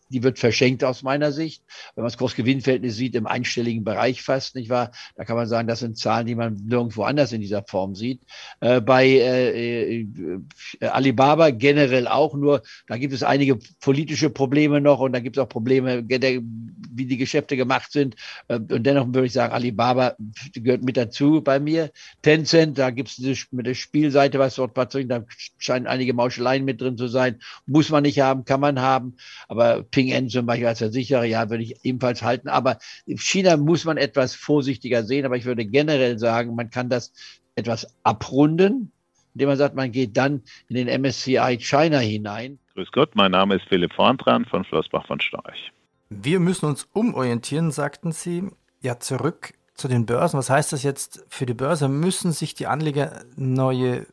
die 0.09 0.23
wird 0.23 0.39
verschenkt 0.39 0.83
aus 0.83 1.03
meiner 1.03 1.31
Sicht. 1.31 1.63
Wenn 1.95 2.03
man 2.03 2.09
das 2.09 2.17
Kursgewinnverhältnis 2.17 2.95
sieht, 2.95 3.15
im 3.15 3.27
einstelligen 3.27 3.83
Bereich 3.83 4.21
fast, 4.21 4.55
nicht 4.55 4.69
wahr? 4.69 4.91
Da 5.15 5.25
kann 5.25 5.35
man 5.35 5.47
sagen, 5.47 5.67
das 5.67 5.79
sind 5.79 5.97
Zahlen, 5.97 6.27
die 6.27 6.35
man 6.35 6.55
nirgendwo 6.65 7.03
anders 7.03 7.31
in 7.31 7.41
dieser 7.41 7.63
Form 7.63 7.95
sieht. 7.95 8.21
Äh, 8.59 8.81
bei 8.81 9.07
äh, 9.07 10.01
äh, 10.01 10.39
Alibaba 10.81 11.49
generell 11.49 12.07
auch, 12.07 12.35
nur 12.35 12.61
da 12.87 12.97
gibt 12.97 13.13
es 13.13 13.23
einige 13.23 13.57
politische 13.81 14.29
Probleme 14.29 14.81
noch 14.81 14.99
und 14.99 15.13
da 15.13 15.19
gibt 15.19 15.37
es 15.37 15.43
auch 15.43 15.49
Probleme, 15.49 16.03
wie 16.07 17.05
die 17.05 17.17
Geschäfte 17.17 17.57
gemacht 17.57 17.91
sind. 17.91 18.15
Äh, 18.47 18.55
und 18.55 18.83
dennoch 18.83 19.07
würde 19.07 19.25
ich 19.25 19.33
sagen, 19.33 19.53
Alibaba 19.53 20.15
gehört 20.53 20.83
mit 20.83 20.97
dazu 20.97 21.41
bei 21.41 21.59
mir. 21.59 21.91
Tencent, 22.21 22.77
da 22.77 22.89
gibt 22.89 23.09
es 23.09 23.15
diese 23.17 23.37
mit 23.51 23.65
der 23.65 23.73
Spielseite, 23.73 24.39
was 24.39 24.55
dort 24.55 24.73
passiert, 24.73 25.11
da 25.11 25.23
scheinen 25.57 25.87
einige 25.87 26.13
Mauscheleien 26.13 26.65
mit 26.65 26.81
drin 26.81 26.97
zu 26.97 27.07
sein. 27.07 27.39
Muss 27.65 27.89
man 27.89 28.03
nicht 28.03 28.19
haben, 28.19 28.45
kann 28.45 28.59
man 28.59 28.81
haben. 28.81 29.15
Aber 29.47 29.83
Ping 29.97 30.13
An 30.13 30.29
zum 30.29 30.45
Beispiel 30.45 30.67
als 30.67 30.77
Versicherer, 30.77 31.23
ja, 31.23 31.49
würde 31.49 31.63
ich 31.63 31.83
ebenfalls 31.83 32.21
halten. 32.21 32.49
Aber 32.49 32.77
China 33.15 33.57
muss 33.57 33.83
man 33.83 33.97
etwas 33.97 34.35
vorsichtiger 34.35 35.03
sehen. 35.03 35.25
Aber 35.25 35.37
ich 35.37 35.45
würde 35.45 35.65
generell 35.65 36.19
sagen, 36.19 36.53
man 36.53 36.69
kann 36.69 36.87
das 36.87 37.13
etwas 37.55 37.87
abrunden, 38.03 38.91
indem 39.33 39.49
man 39.49 39.57
sagt, 39.57 39.73
man 39.73 39.91
geht 39.91 40.15
dann 40.15 40.43
in 40.69 40.75
den 40.75 41.01
MSCI 41.01 41.57
China 41.59 41.97
hinein. 41.97 42.59
Grüß 42.75 42.91
Gott, 42.91 43.15
mein 43.15 43.31
Name 43.31 43.55
ist 43.55 43.65
Philipp 43.69 43.91
Vorntran 43.91 44.45
von 44.45 44.63
Flossbach 44.65 45.07
von 45.07 45.19
Storch. 45.19 45.71
Wir 46.11 46.39
müssen 46.39 46.67
uns 46.67 46.87
umorientieren, 46.93 47.71
sagten 47.71 48.11
Sie. 48.11 48.43
Ja, 48.81 48.99
zurück 48.99 49.55
zu 49.73 49.87
den 49.87 50.05
Börsen. 50.05 50.37
Was 50.37 50.51
heißt 50.51 50.73
das 50.73 50.83
jetzt 50.83 51.25
für 51.27 51.47
die 51.47 51.55
Börse? 51.55 51.87
Müssen 51.87 52.33
sich 52.33 52.53
die 52.53 52.67
Anleger 52.67 53.23
neue 53.35 54.05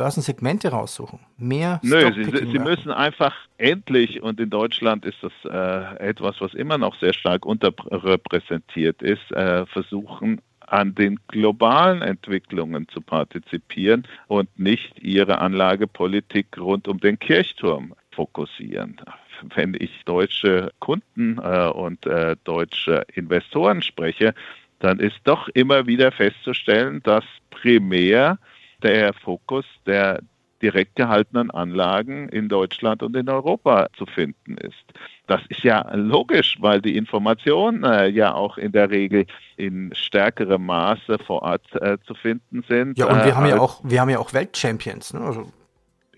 Börsensegmente 0.00 0.70
raussuchen. 0.70 1.18
Mehr 1.36 1.78
Nö, 1.82 2.10
sie, 2.14 2.46
sie 2.50 2.58
müssen 2.58 2.90
einfach 2.90 3.34
endlich, 3.58 4.22
und 4.22 4.40
in 4.40 4.48
Deutschland 4.48 5.04
ist 5.04 5.18
das 5.20 5.32
äh, 5.44 6.08
etwas, 6.08 6.40
was 6.40 6.54
immer 6.54 6.78
noch 6.78 6.98
sehr 7.00 7.12
stark 7.12 7.44
unterrepräsentiert 7.44 9.02
ist, 9.02 9.30
äh, 9.32 9.66
versuchen, 9.66 10.40
an 10.60 10.94
den 10.94 11.18
globalen 11.28 12.00
Entwicklungen 12.00 12.88
zu 12.88 13.02
partizipieren 13.02 14.08
und 14.26 14.48
nicht 14.58 14.98
ihre 15.02 15.38
Anlagepolitik 15.38 16.46
rund 16.56 16.88
um 16.88 16.98
den 16.98 17.18
Kirchturm 17.18 17.94
fokussieren. 18.10 18.96
Wenn 19.54 19.76
ich 19.78 19.90
deutsche 20.06 20.72
Kunden 20.78 21.36
äh, 21.42 21.68
und 21.68 22.06
äh, 22.06 22.36
deutsche 22.44 23.04
Investoren 23.12 23.82
spreche, 23.82 24.32
dann 24.78 24.98
ist 24.98 25.20
doch 25.24 25.48
immer 25.48 25.86
wieder 25.86 26.10
festzustellen, 26.10 27.02
dass 27.02 27.24
primär 27.50 28.38
der 28.82 29.12
Fokus 29.12 29.64
der 29.86 30.20
direkt 30.62 30.96
gehaltenen 30.96 31.50
Anlagen 31.50 32.28
in 32.28 32.48
Deutschland 32.48 33.02
und 33.02 33.16
in 33.16 33.28
Europa 33.28 33.88
zu 33.96 34.06
finden 34.06 34.56
ist. 34.58 34.84
Das 35.26 35.40
ist 35.48 35.62
ja 35.62 35.88
logisch, 35.94 36.58
weil 36.60 36.82
die 36.82 36.96
Informationen 36.96 37.84
äh, 37.84 38.08
ja 38.08 38.34
auch 38.34 38.58
in 38.58 38.72
der 38.72 38.90
Regel 38.90 39.26
in 39.56 39.90
stärkerem 39.94 40.66
Maße 40.66 41.18
vor 41.26 41.42
Ort 41.42 41.64
äh, 41.80 41.98
zu 42.06 42.14
finden 42.14 42.62
sind. 42.68 42.98
Ja, 42.98 43.06
und 43.06 43.24
wir 43.24 43.32
äh, 43.32 43.32
haben 43.32 43.46
ja 43.46 43.58
auch, 43.58 43.80
wir 43.82 44.00
haben 44.00 44.10
ja 44.10 44.18
auch 44.18 44.32
Weltchampions. 44.34 45.14
Ne? 45.14 45.20
Also 45.20 45.52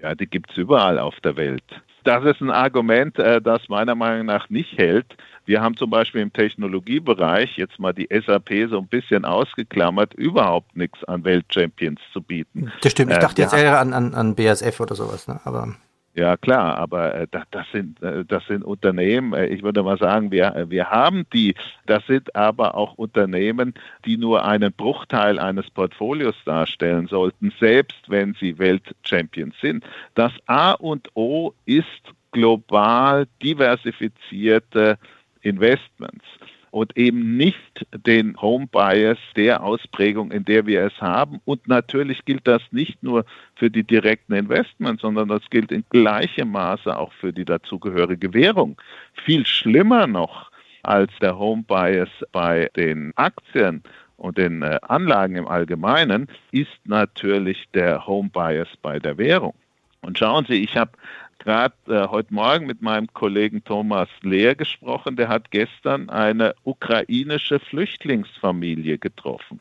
ja, 0.01 0.15
die 0.15 0.27
gibt 0.27 0.51
es 0.51 0.57
überall 0.57 0.99
auf 0.99 1.21
der 1.21 1.37
Welt. 1.37 1.65
Das 2.05 2.25
ist 2.25 2.41
ein 2.41 2.51
Argument, 2.51 3.19
äh, 3.19 3.41
das 3.41 3.69
meiner 3.69 3.95
Meinung 3.95 4.27
nach 4.27 4.51
nicht 4.51 4.77
hält. 4.77 5.07
Wir 5.45 5.61
haben 5.61 5.77
zum 5.77 5.91
Beispiel 5.91 6.21
im 6.21 6.33
Technologiebereich 6.33 7.57
jetzt 7.57 7.79
mal 7.79 7.93
die 7.93 8.09
SAP 8.11 8.69
so 8.71 8.79
ein 8.79 8.87
bisschen 8.87 9.25
ausgeklammert, 9.25 10.15
überhaupt 10.15 10.77
nichts 10.77 11.03
an 11.05 11.25
Weltchampions 11.25 12.01
zu 12.13 12.23
bieten. 12.23 12.73
Das 12.81 12.93
stimmt. 12.93 13.11
Ich 13.11 13.19
äh, 13.19 13.21
dachte 13.21 13.43
äh, 13.43 13.45
jetzt 13.45 13.55
eher 13.55 13.81
an, 13.81 13.93
an, 13.93 14.15
an 14.15 14.35
BASF 14.35 14.81
oder 14.81 14.95
sowas, 14.95 15.27
ne? 15.29 15.41
aber. 15.45 15.75
Ja, 16.15 16.37
klar, 16.37 16.77
aber 16.77 17.15
äh, 17.15 17.27
das, 17.31 17.67
sind, 17.73 18.03
äh, 18.03 18.27
das 18.27 18.47
sind 18.47 18.63
Unternehmen, 18.65 19.33
äh, 19.33 19.47
ich 19.47 19.63
würde 19.63 19.83
mal 19.83 19.97
sagen, 19.97 20.31
wir, 20.31 20.67
wir 20.69 20.91
haben 20.91 21.25
die, 21.33 21.55
das 21.87 22.07
sind 22.07 22.37
aber 22.37 22.75
auch 22.75 22.95
Unternehmen, 22.95 23.73
die 24.05 24.19
nur 24.19 24.45
einen 24.45 24.75
Bruchteil 24.75 25.39
eines 25.39 25.71
Portfolios 25.71 26.37
darstellen 26.45 27.07
sollten, 27.07 27.51
selbst 27.59 28.11
wenn 28.11 28.35
sie 28.35 28.59
Weltchampions 28.59 29.55
sind. 29.63 29.85
Das 30.15 30.33
A 30.45 30.73
und 30.73 31.09
O 31.15 31.55
ist 31.65 32.03
global 32.31 33.27
diversifizierte 33.43 34.99
Investments 35.41 36.25
und 36.73 36.97
eben 36.97 37.37
nicht 37.37 37.87
den 38.07 38.35
Home 38.41 38.67
Bias 38.67 39.19
der 39.37 39.63
Ausprägung, 39.63 40.33
in 40.33 40.47
der 40.47 40.67
wir 40.67 40.87
es 40.87 41.01
haben. 41.03 41.39
Und 41.45 41.69
natürlich 41.69 42.25
gilt 42.25 42.49
das 42.49 42.63
nicht 42.71 43.03
nur 43.03 43.27
für 43.57 43.71
die 43.71 43.85
direkten 43.85 44.33
Investments, 44.33 45.03
sondern 45.03 45.29
das 45.29 45.43
gilt 45.51 45.71
in 45.71 45.85
gleichem 45.91 46.51
Maße 46.51 46.99
auch 46.99 47.13
für 47.13 47.31
die 47.31 47.45
dazugehörige 47.45 48.33
Währung. 48.33 48.81
Viel 49.13 49.45
schlimmer 49.45 50.07
noch 50.07 50.51
als 50.83 51.13
der 51.21 51.39
Home 51.39 51.63
Bias 51.63 52.09
bei 52.33 52.71
den 52.75 53.13
Aktien 53.17 53.83
und 54.17 54.39
den 54.39 54.63
äh, 54.63 54.79
Anlagen 54.81 55.37
im 55.37 55.49
Allgemeinen 55.49 56.27
ist 56.53 56.81
natürlich 56.85 57.69
der 57.75 58.07
Home 58.07 58.31
Bias 58.33 58.69
bei 58.81 58.99
der 58.99 59.19
Währung. 59.19 59.55
Und 60.01 60.19
schauen 60.19 60.47
Sie, 60.49 60.65
ich 60.65 60.77
habe 60.77 60.93
gerade 61.39 61.75
äh, 61.89 62.09
heute 62.09 62.33
Morgen 62.33 62.67
mit 62.67 62.83
meinem 62.83 63.13
Kollegen 63.13 63.63
Thomas 63.65 64.09
Lehr 64.23 64.55
gesprochen. 64.55 65.17
Der 65.17 65.29
hat 65.29 65.51
gestern 65.51 66.09
eine 66.11 66.55
ukrainische 66.65 67.59
Flüchtlingsfamilie 67.61 68.99
getroffen. 68.99 69.61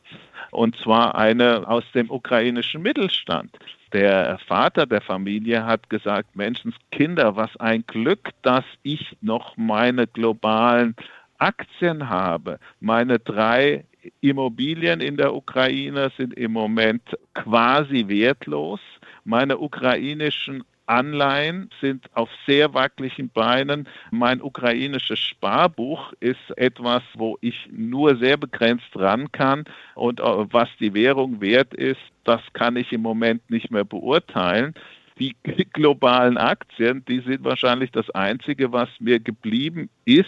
Und 0.50 0.76
zwar 0.76 1.14
eine 1.14 1.66
aus 1.68 1.84
dem 1.94 2.10
ukrainischen 2.10 2.82
Mittelstand. 2.82 3.56
Der 3.92 4.38
Vater 4.46 4.86
der 4.86 5.02
Familie 5.02 5.66
hat 5.66 5.90
gesagt, 5.90 6.34
Menschenskinder, 6.34 7.36
was 7.36 7.54
ein 7.58 7.84
Glück, 7.86 8.30
dass 8.42 8.64
ich 8.82 9.16
noch 9.20 9.56
meine 9.56 10.06
globalen 10.06 10.96
Aktien 11.38 12.08
habe. 12.08 12.58
Meine 12.80 13.18
drei 13.18 13.84
Immobilien 14.20 15.00
in 15.00 15.16
der 15.16 15.34
Ukraine 15.34 16.10
sind 16.16 16.34
im 16.34 16.52
Moment 16.52 17.02
quasi 17.34 18.08
wertlos. 18.08 18.80
Meine 19.24 19.58
ukrainischen 19.58 20.64
Anleihen 20.86 21.70
sind 21.80 22.04
auf 22.14 22.28
sehr 22.46 22.74
wackeligen 22.74 23.30
Beinen. 23.30 23.88
Mein 24.10 24.42
ukrainisches 24.42 25.18
Sparbuch 25.18 26.12
ist 26.20 26.56
etwas, 26.56 27.02
wo 27.14 27.38
ich 27.40 27.68
nur 27.70 28.16
sehr 28.16 28.36
begrenzt 28.36 28.94
ran 28.94 29.30
kann. 29.32 29.64
Und 29.94 30.20
äh, 30.20 30.24
was 30.24 30.68
die 30.80 30.94
Währung 30.94 31.40
wert 31.40 31.74
ist, 31.74 32.00
das 32.24 32.40
kann 32.52 32.76
ich 32.76 32.92
im 32.92 33.02
Moment 33.02 33.48
nicht 33.50 33.70
mehr 33.70 33.84
beurteilen. 33.84 34.74
Die 35.18 35.36
globalen 35.72 36.36
Aktien, 36.36 37.04
die 37.04 37.20
sind 37.20 37.44
wahrscheinlich 37.44 37.92
das 37.92 38.10
Einzige, 38.10 38.72
was 38.72 38.88
mir 38.98 39.20
geblieben 39.20 39.88
ist 40.04 40.26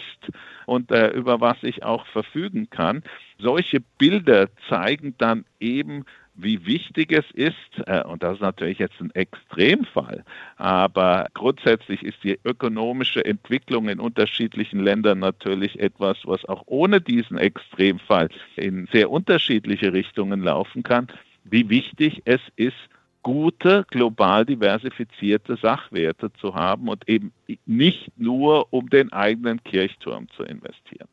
und 0.67 0.91
äh, 0.91 1.09
über 1.09 1.41
was 1.41 1.57
ich 1.63 1.83
auch 1.83 2.05
verfügen 2.07 2.69
kann. 2.69 3.03
Solche 3.39 3.81
Bilder 3.97 4.47
zeigen 4.69 5.15
dann 5.17 5.43
eben, 5.59 6.05
wie 6.35 6.65
wichtig 6.65 7.11
es 7.11 7.25
ist, 7.31 7.55
äh, 7.87 8.03
und 8.03 8.23
das 8.23 8.35
ist 8.35 8.41
natürlich 8.41 8.79
jetzt 8.79 8.99
ein 8.99 9.11
Extremfall, 9.11 10.23
aber 10.57 11.27
grundsätzlich 11.33 12.03
ist 12.03 12.23
die 12.23 12.37
ökonomische 12.43 13.23
Entwicklung 13.23 13.89
in 13.89 13.99
unterschiedlichen 13.99 14.83
Ländern 14.83 15.19
natürlich 15.19 15.79
etwas, 15.79 16.17
was 16.25 16.45
auch 16.45 16.63
ohne 16.65 17.01
diesen 17.01 17.37
Extremfall 17.37 18.29
in 18.55 18.87
sehr 18.91 19.09
unterschiedliche 19.09 19.93
Richtungen 19.93 20.41
laufen 20.41 20.83
kann, 20.83 21.07
wie 21.43 21.69
wichtig 21.69 22.21
es 22.25 22.41
ist, 22.55 22.75
gute, 23.23 23.85
global 23.89 24.45
diversifizierte 24.45 25.55
Sachwerte 25.55 26.31
zu 26.33 26.53
haben 26.53 26.87
und 26.87 27.09
eben 27.09 27.31
nicht 27.65 28.11
nur 28.17 28.71
um 28.71 28.89
den 28.89 29.11
eigenen 29.13 29.63
Kirchturm 29.63 30.27
zu 30.29 30.43
investieren. 30.43 31.07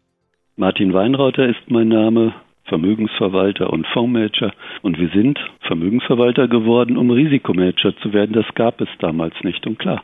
Martin 0.57 0.93
Weinrauter 0.93 1.49
ist 1.49 1.71
mein 1.71 1.89
Name. 1.89 2.35
Vermögensverwalter 2.65 3.71
und 3.71 3.87
Fondsmanager. 3.89 4.53
Und 4.83 4.99
wir 4.99 5.09
sind 5.11 5.39
Vermögensverwalter 5.67 6.49
geworden, 6.49 6.97
um 6.97 7.11
Risikomanager 7.11 7.97
zu 7.99 8.13
werden. 8.13 8.33
Das 8.33 8.47
gab 8.55 8.81
es 8.81 8.89
damals 8.99 9.35
nicht. 9.43 9.67
Und 9.67 9.79
klar, 9.79 10.03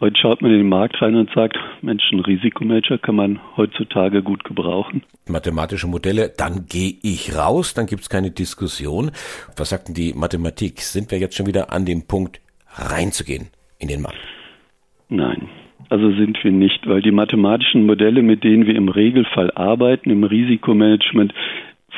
heute 0.00 0.18
schaut 0.20 0.40
man 0.42 0.52
in 0.52 0.58
den 0.58 0.68
Markt 0.68 1.00
rein 1.02 1.16
und 1.16 1.30
sagt, 1.34 1.58
Mensch, 1.82 2.04
ein 2.12 2.20
Risikomanager 2.20 2.98
kann 2.98 3.16
man 3.16 3.40
heutzutage 3.56 4.22
gut 4.22 4.44
gebrauchen. 4.44 5.02
Mathematische 5.28 5.86
Modelle, 5.86 6.30
dann 6.36 6.66
gehe 6.68 6.94
ich 7.02 7.36
raus, 7.36 7.74
dann 7.74 7.86
gibt 7.86 8.02
es 8.02 8.08
keine 8.08 8.30
Diskussion. 8.30 9.10
Was 9.56 9.70
sagt 9.70 9.88
denn 9.88 9.94
die 9.94 10.14
Mathematik? 10.14 10.80
Sind 10.80 11.10
wir 11.10 11.18
jetzt 11.18 11.36
schon 11.36 11.46
wieder 11.46 11.72
an 11.72 11.84
dem 11.84 12.06
Punkt, 12.06 12.40
reinzugehen 12.74 13.48
in 13.78 13.88
den 13.88 14.02
Markt? 14.02 14.18
Nein, 15.08 15.48
also 15.90 16.10
sind 16.12 16.42
wir 16.44 16.52
nicht, 16.52 16.86
weil 16.86 17.00
die 17.00 17.12
mathematischen 17.12 17.86
Modelle, 17.86 18.22
mit 18.22 18.44
denen 18.44 18.66
wir 18.66 18.74
im 18.74 18.88
Regelfall 18.88 19.50
arbeiten, 19.52 20.10
im 20.10 20.24
Risikomanagement, 20.24 21.32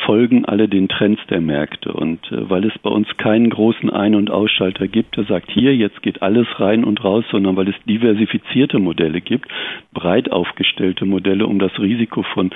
folgen 0.06 0.44
alle 0.44 0.68
den 0.68 0.88
Trends 0.88 1.20
der 1.28 1.40
Märkte. 1.40 1.92
Und 1.92 2.20
äh, 2.32 2.48
weil 2.48 2.64
es 2.64 2.76
bei 2.78 2.90
uns 2.90 3.08
keinen 3.16 3.50
großen 3.50 3.90
Ein- 3.90 4.14
und 4.14 4.30
Ausschalter 4.30 4.88
gibt, 4.88 5.16
der 5.16 5.24
sagt, 5.24 5.50
hier, 5.50 5.74
jetzt 5.74 6.02
geht 6.02 6.22
alles 6.22 6.46
rein 6.58 6.84
und 6.84 7.02
raus, 7.04 7.24
sondern 7.30 7.56
weil 7.56 7.68
es 7.68 7.74
diversifizierte 7.86 8.78
Modelle 8.78 9.20
gibt, 9.20 9.48
breit 9.92 10.30
aufgestellte 10.30 11.04
Modelle, 11.04 11.46
um 11.46 11.58
das 11.58 11.78
Risiko 11.78 12.22
von 12.22 12.50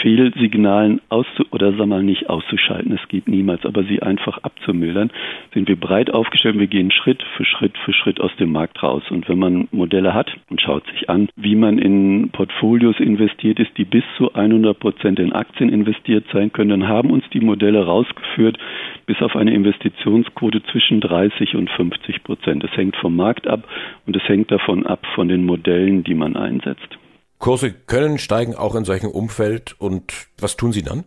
Fehlsignalen 0.00 1.00
auszu 1.08 1.44
oder 1.50 1.72
sag 1.72 1.86
mal 1.86 2.02
nicht 2.02 2.30
auszuschalten, 2.30 2.92
es 2.92 3.08
geht 3.08 3.28
niemals, 3.28 3.64
aber 3.66 3.84
sie 3.84 4.02
einfach 4.02 4.38
abzumildern, 4.42 5.10
sind 5.52 5.68
wir 5.68 5.76
breit 5.76 6.10
aufgestellt. 6.10 6.58
Wir 6.58 6.68
gehen 6.68 6.90
Schritt 6.90 7.22
für 7.36 7.44
Schritt 7.44 7.76
für 7.78 7.92
Schritt 7.92 8.20
aus 8.20 8.34
dem 8.36 8.52
Markt 8.52 8.82
raus. 8.82 9.02
Und 9.10 9.28
wenn 9.28 9.38
man 9.38 9.68
Modelle 9.72 10.14
hat 10.14 10.30
und 10.48 10.60
schaut 10.60 10.86
sich 10.86 11.10
an, 11.10 11.28
wie 11.36 11.54
man 11.54 11.78
in 11.78 12.30
Portfolios 12.30 12.98
investiert 13.00 13.58
ist, 13.58 13.76
die 13.76 13.84
bis 13.84 14.04
zu 14.16 14.32
100 14.32 14.78
Prozent 14.78 15.18
in 15.18 15.32
Aktien 15.32 15.68
investiert 15.68 16.24
sein 16.32 16.52
können, 16.52 16.70
dann 16.70 16.88
haben 16.88 17.10
uns 17.10 17.24
die 17.32 17.40
Modelle 17.40 17.84
rausgeführt 17.84 18.58
bis 19.06 19.20
auf 19.22 19.36
eine 19.36 19.52
Investitionsquote 19.52 20.62
zwischen 20.64 21.00
30 21.00 21.56
und 21.56 21.68
50 21.70 22.22
Prozent. 22.22 22.64
Es 22.64 22.76
hängt 22.76 22.96
vom 22.96 23.16
Markt 23.16 23.48
ab 23.48 23.64
und 24.06 24.16
es 24.16 24.26
hängt 24.28 24.50
davon 24.50 24.86
ab 24.86 25.04
von 25.14 25.28
den 25.28 25.44
Modellen, 25.44 26.04
die 26.04 26.14
man 26.14 26.36
einsetzt. 26.36 26.98
Kurse 27.40 27.72
können 27.72 28.18
steigen 28.18 28.54
auch 28.54 28.76
in 28.76 28.84
solchem 28.84 29.10
Umfeld 29.10 29.74
und 29.78 30.28
was 30.38 30.56
tun 30.56 30.72
Sie 30.72 30.82
dann? 30.82 31.04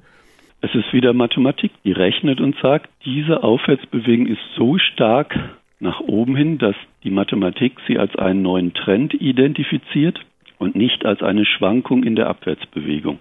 Es 0.61 0.73
ist 0.73 0.91
wieder 0.91 1.13
Mathematik, 1.13 1.71
die 1.83 1.91
rechnet 1.91 2.41
und 2.41 2.55
sagt, 2.61 2.89
diese 3.05 3.43
Aufwärtsbewegung 3.43 4.27
ist 4.27 4.41
so 4.57 4.77
stark 4.79 5.37
nach 5.79 5.99
oben 5.99 6.35
hin, 6.35 6.57
dass 6.57 6.75
die 7.03 7.11
Mathematik 7.11 7.73
sie 7.87 7.99
als 7.99 8.15
einen 8.15 8.41
neuen 8.41 8.73
Trend 8.73 9.13
identifiziert 9.13 10.19
und 10.57 10.75
nicht 10.75 11.05
als 11.05 11.21
eine 11.21 11.45
Schwankung 11.45 12.03
in 12.03 12.15
der 12.15 12.27
Abwärtsbewegung. 12.27 13.19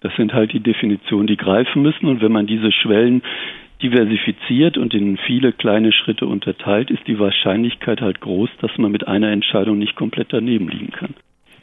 Das 0.00 0.14
sind 0.16 0.32
halt 0.32 0.52
die 0.52 0.60
Definitionen, 0.60 1.26
die 1.26 1.36
greifen 1.36 1.82
müssen. 1.82 2.06
Und 2.06 2.22
wenn 2.22 2.32
man 2.32 2.46
diese 2.46 2.72
Schwellen 2.72 3.22
diversifiziert 3.82 4.78
und 4.78 4.94
in 4.94 5.18
viele 5.18 5.52
kleine 5.52 5.92
Schritte 5.92 6.26
unterteilt, 6.26 6.90
ist 6.90 7.06
die 7.06 7.18
Wahrscheinlichkeit 7.18 8.00
halt 8.00 8.20
groß, 8.20 8.50
dass 8.60 8.70
man 8.78 8.92
mit 8.92 9.06
einer 9.06 9.30
Entscheidung 9.30 9.78
nicht 9.78 9.96
komplett 9.96 10.32
daneben 10.32 10.68
liegen 10.68 10.92
kann. 10.92 11.14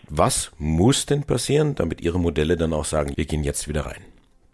Was 0.09 0.55
muss 0.59 1.05
denn 1.05 1.23
passieren, 1.23 1.75
damit 1.75 2.01
Ihre 2.01 2.19
Modelle 2.19 2.57
dann 2.57 2.73
auch 2.73 2.85
sagen, 2.85 3.13
wir 3.15 3.25
gehen 3.25 3.43
jetzt 3.43 3.67
wieder 3.67 3.81
rein? 3.81 4.01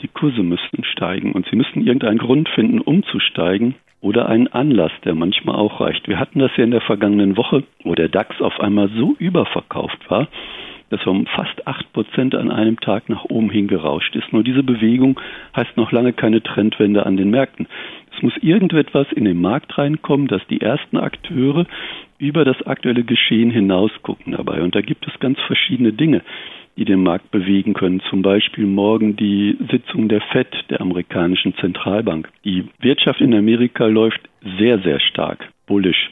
Die 0.02 0.08
Kurse 0.08 0.42
müssten 0.42 0.84
steigen 0.84 1.34
und 1.34 1.46
Sie 1.50 1.56
müssten 1.56 1.86
irgendeinen 1.86 2.18
Grund 2.18 2.50
finden, 2.50 2.80
umzusteigen 2.80 3.76
oder 4.00 4.28
einen 4.28 4.48
Anlass, 4.48 4.92
der 5.06 5.14
manchmal 5.14 5.56
auch 5.56 5.80
reicht. 5.80 6.08
Wir 6.08 6.20
hatten 6.20 6.40
das 6.40 6.52
ja 6.58 6.64
in 6.64 6.72
der 6.72 6.82
vergangenen 6.82 7.38
Woche, 7.38 7.64
wo 7.84 7.94
der 7.94 8.10
DAX 8.10 8.42
auf 8.42 8.60
einmal 8.60 8.90
so 8.90 9.16
überverkauft 9.20 10.10
war, 10.10 10.28
das 10.90 11.06
um 11.06 11.28
fast 11.28 11.68
8 11.68 11.94
Prozent 11.94 12.36
an 12.36 12.50
einem 12.50 12.80
Tag 12.80 13.10
nach 13.10 13.26
oben 13.26 13.50
hingerauscht 13.50 14.16
ist. 14.16 14.34
Nur 14.34 14.44
diese 14.44 14.64
Bewegung 14.64 15.20
heißt 15.56 15.78
noch 15.78 15.92
lange 15.92 16.14
keine 16.14 16.42
Trendwende 16.42 17.06
an 17.06 17.16
den 17.16 17.30
Märkten. 17.30 17.68
Es 18.16 18.24
muss 18.24 18.34
irgendetwas 18.42 19.08
in 19.14 19.26
den 19.26 19.40
Markt 19.40 19.78
reinkommen, 19.78 20.28
dass 20.28 20.46
die 20.48 20.62
ersten 20.62 20.98
Akteure 20.98 21.66
über 22.22 22.46
das 22.46 22.62
aktuelle 22.66 23.04
Geschehen 23.04 23.52
hinaus 23.52 23.92
gucken 24.04 24.34
dabei. 24.34 24.62
Und 24.62 24.76
da 24.76 24.82
gibt 24.82 25.08
es 25.08 25.20
ganz 25.20 25.40
verschiedene 25.48 25.92
Dinge 25.92 26.22
die 26.78 26.86
den 26.86 27.04
Markt 27.04 27.32
bewegen 27.32 27.74
können. 27.74 28.02
Zum 28.10 28.22
Beispiel 28.22 28.66
morgen 28.66 29.16
die 29.16 29.58
Sitzung 29.70 30.08
der 30.08 30.22
FED, 30.22 30.48
der 30.70 30.82
amerikanischen 30.82 31.54
Zentralbank. 31.56 32.30
Die 32.46 32.66
Wirtschaft 32.80 33.22
in 33.22 33.34
Amerika 33.34 33.86
läuft 33.86 34.22
sehr, 34.58 34.80
sehr 34.80 35.00
stark 35.00 35.50
bullisch. 35.68 36.10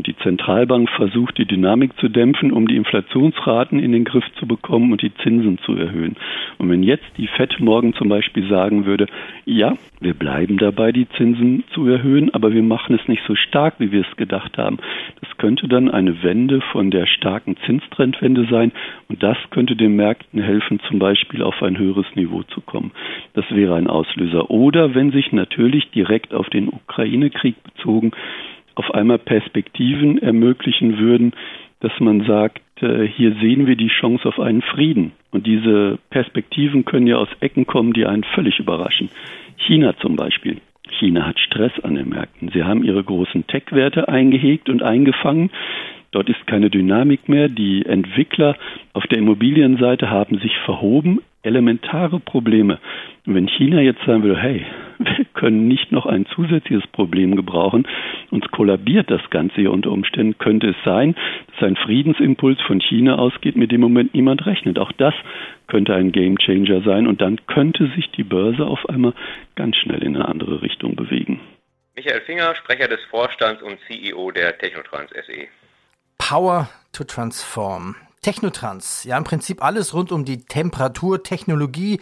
Und 0.00 0.06
die 0.06 0.16
Zentralbank 0.16 0.88
versucht, 0.88 1.36
die 1.36 1.44
Dynamik 1.44 1.90
zu 1.98 2.08
dämpfen, 2.08 2.52
um 2.52 2.66
die 2.66 2.76
Inflationsraten 2.76 3.78
in 3.78 3.92
den 3.92 4.04
Griff 4.04 4.24
zu 4.38 4.46
bekommen 4.46 4.92
und 4.92 5.02
die 5.02 5.12
Zinsen 5.16 5.58
zu 5.58 5.76
erhöhen. 5.76 6.16
Und 6.56 6.70
wenn 6.70 6.82
jetzt 6.82 7.04
die 7.18 7.26
FED 7.26 7.60
morgen 7.60 7.92
zum 7.92 8.08
Beispiel 8.08 8.48
sagen 8.48 8.86
würde, 8.86 9.08
ja, 9.44 9.76
wir 10.00 10.14
bleiben 10.14 10.56
dabei, 10.56 10.90
die 10.92 11.06
Zinsen 11.18 11.64
zu 11.74 11.86
erhöhen, 11.86 12.32
aber 12.32 12.54
wir 12.54 12.62
machen 12.62 12.98
es 12.98 13.08
nicht 13.08 13.22
so 13.28 13.34
stark, 13.34 13.74
wie 13.76 13.92
wir 13.92 14.00
es 14.10 14.16
gedacht 14.16 14.56
haben. 14.56 14.78
Das 15.20 15.36
könnte 15.36 15.68
dann 15.68 15.90
eine 15.90 16.22
Wende 16.22 16.62
von 16.62 16.90
der 16.90 17.04
starken 17.04 17.58
Zinstrendwende 17.66 18.46
sein 18.50 18.72
und 19.08 19.22
das 19.22 19.36
könnte 19.50 19.76
den 19.76 19.96
Märkten 19.96 20.40
helfen, 20.40 20.80
zum 20.88 20.98
Beispiel 20.98 21.42
auf 21.42 21.62
ein 21.62 21.76
höheres 21.76 22.06
Niveau 22.14 22.42
zu 22.44 22.62
kommen. 22.62 22.92
Das 23.34 23.44
wäre 23.50 23.74
ein 23.74 23.86
Auslöser. 23.86 24.50
Oder 24.50 24.94
wenn 24.94 25.12
sich 25.12 25.30
natürlich 25.32 25.90
direkt 25.90 26.32
auf 26.32 26.48
den 26.48 26.68
Ukraine-Krieg 26.68 27.56
bezogen 27.62 28.12
auf 28.74 28.92
einmal 28.94 29.18
Perspektiven 29.18 30.18
ermöglichen 30.18 30.98
würden, 30.98 31.32
dass 31.80 31.92
man 31.98 32.24
sagt, 32.24 32.62
äh, 32.82 33.06
hier 33.06 33.34
sehen 33.40 33.66
wir 33.66 33.76
die 33.76 33.88
Chance 33.88 34.28
auf 34.28 34.38
einen 34.38 34.62
Frieden. 34.62 35.12
Und 35.30 35.46
diese 35.46 35.98
Perspektiven 36.10 36.84
können 36.84 37.06
ja 37.06 37.16
aus 37.16 37.28
Ecken 37.40 37.66
kommen, 37.66 37.92
die 37.92 38.06
einen 38.06 38.24
völlig 38.24 38.58
überraschen. 38.58 39.08
China 39.56 39.96
zum 39.98 40.16
Beispiel. 40.16 40.58
China 40.98 41.26
hat 41.26 41.38
Stress 41.38 41.72
an 41.82 41.94
den 41.94 42.08
Märkten. 42.08 42.50
Sie 42.52 42.64
haben 42.64 42.82
ihre 42.82 43.02
großen 43.02 43.46
Tech-Werte 43.46 44.08
eingehegt 44.08 44.68
und 44.68 44.82
eingefangen. 44.82 45.50
Dort 46.10 46.28
ist 46.28 46.46
keine 46.46 46.70
Dynamik 46.70 47.28
mehr. 47.28 47.48
Die 47.48 47.86
Entwickler 47.86 48.56
auf 48.92 49.06
der 49.06 49.18
Immobilienseite 49.18 50.10
haben 50.10 50.38
sich 50.38 50.56
verhoben. 50.64 51.20
Elementare 51.42 52.18
Probleme. 52.18 52.78
Und 53.26 53.34
wenn 53.34 53.48
China 53.48 53.80
jetzt 53.80 54.04
sagen 54.04 54.22
würde, 54.22 54.40
hey, 54.40 54.64
wir 55.00 55.24
können 55.34 55.68
nicht 55.68 55.92
noch 55.92 56.06
ein 56.06 56.26
zusätzliches 56.26 56.86
Problem 56.88 57.36
gebrauchen, 57.36 57.86
uns 58.30 58.46
kollabiert 58.50 59.10
das 59.10 59.22
Ganze 59.30 59.56
hier 59.56 59.72
unter 59.72 59.90
Umständen, 59.90 60.38
könnte 60.38 60.68
es 60.68 60.76
sein, 60.84 61.14
dass 61.48 61.68
ein 61.68 61.76
Friedensimpuls 61.76 62.60
von 62.66 62.80
China 62.80 63.16
ausgeht, 63.16 63.56
mit 63.56 63.72
dem 63.72 63.80
Moment 63.80 64.14
niemand 64.14 64.46
rechnet. 64.46 64.78
Auch 64.78 64.92
das 64.92 65.14
könnte 65.66 65.94
ein 65.94 66.12
Gamechanger 66.12 66.82
sein 66.82 67.06
und 67.06 67.20
dann 67.20 67.44
könnte 67.46 67.90
sich 67.96 68.10
die 68.12 68.24
Börse 68.24 68.64
auf 68.64 68.88
einmal 68.88 69.14
ganz 69.56 69.76
schnell 69.76 70.02
in 70.02 70.16
eine 70.16 70.28
andere 70.28 70.62
Richtung 70.62 70.96
bewegen. 70.96 71.40
Michael 71.96 72.20
Finger, 72.22 72.54
Sprecher 72.54 72.88
des 72.88 73.00
Vorstands 73.10 73.62
und 73.62 73.78
CEO 73.86 74.30
der 74.30 74.56
Technotrans 74.58 75.10
SE. 75.10 75.48
Power 76.18 76.68
to 76.92 77.04
Transform. 77.04 77.96
Technotrans, 78.22 79.04
ja 79.04 79.16
im 79.16 79.24
Prinzip 79.24 79.64
alles 79.64 79.94
rund 79.94 80.12
um 80.12 80.26
die 80.26 80.44
Temperatur, 80.44 81.22
Technologie, 81.22 82.00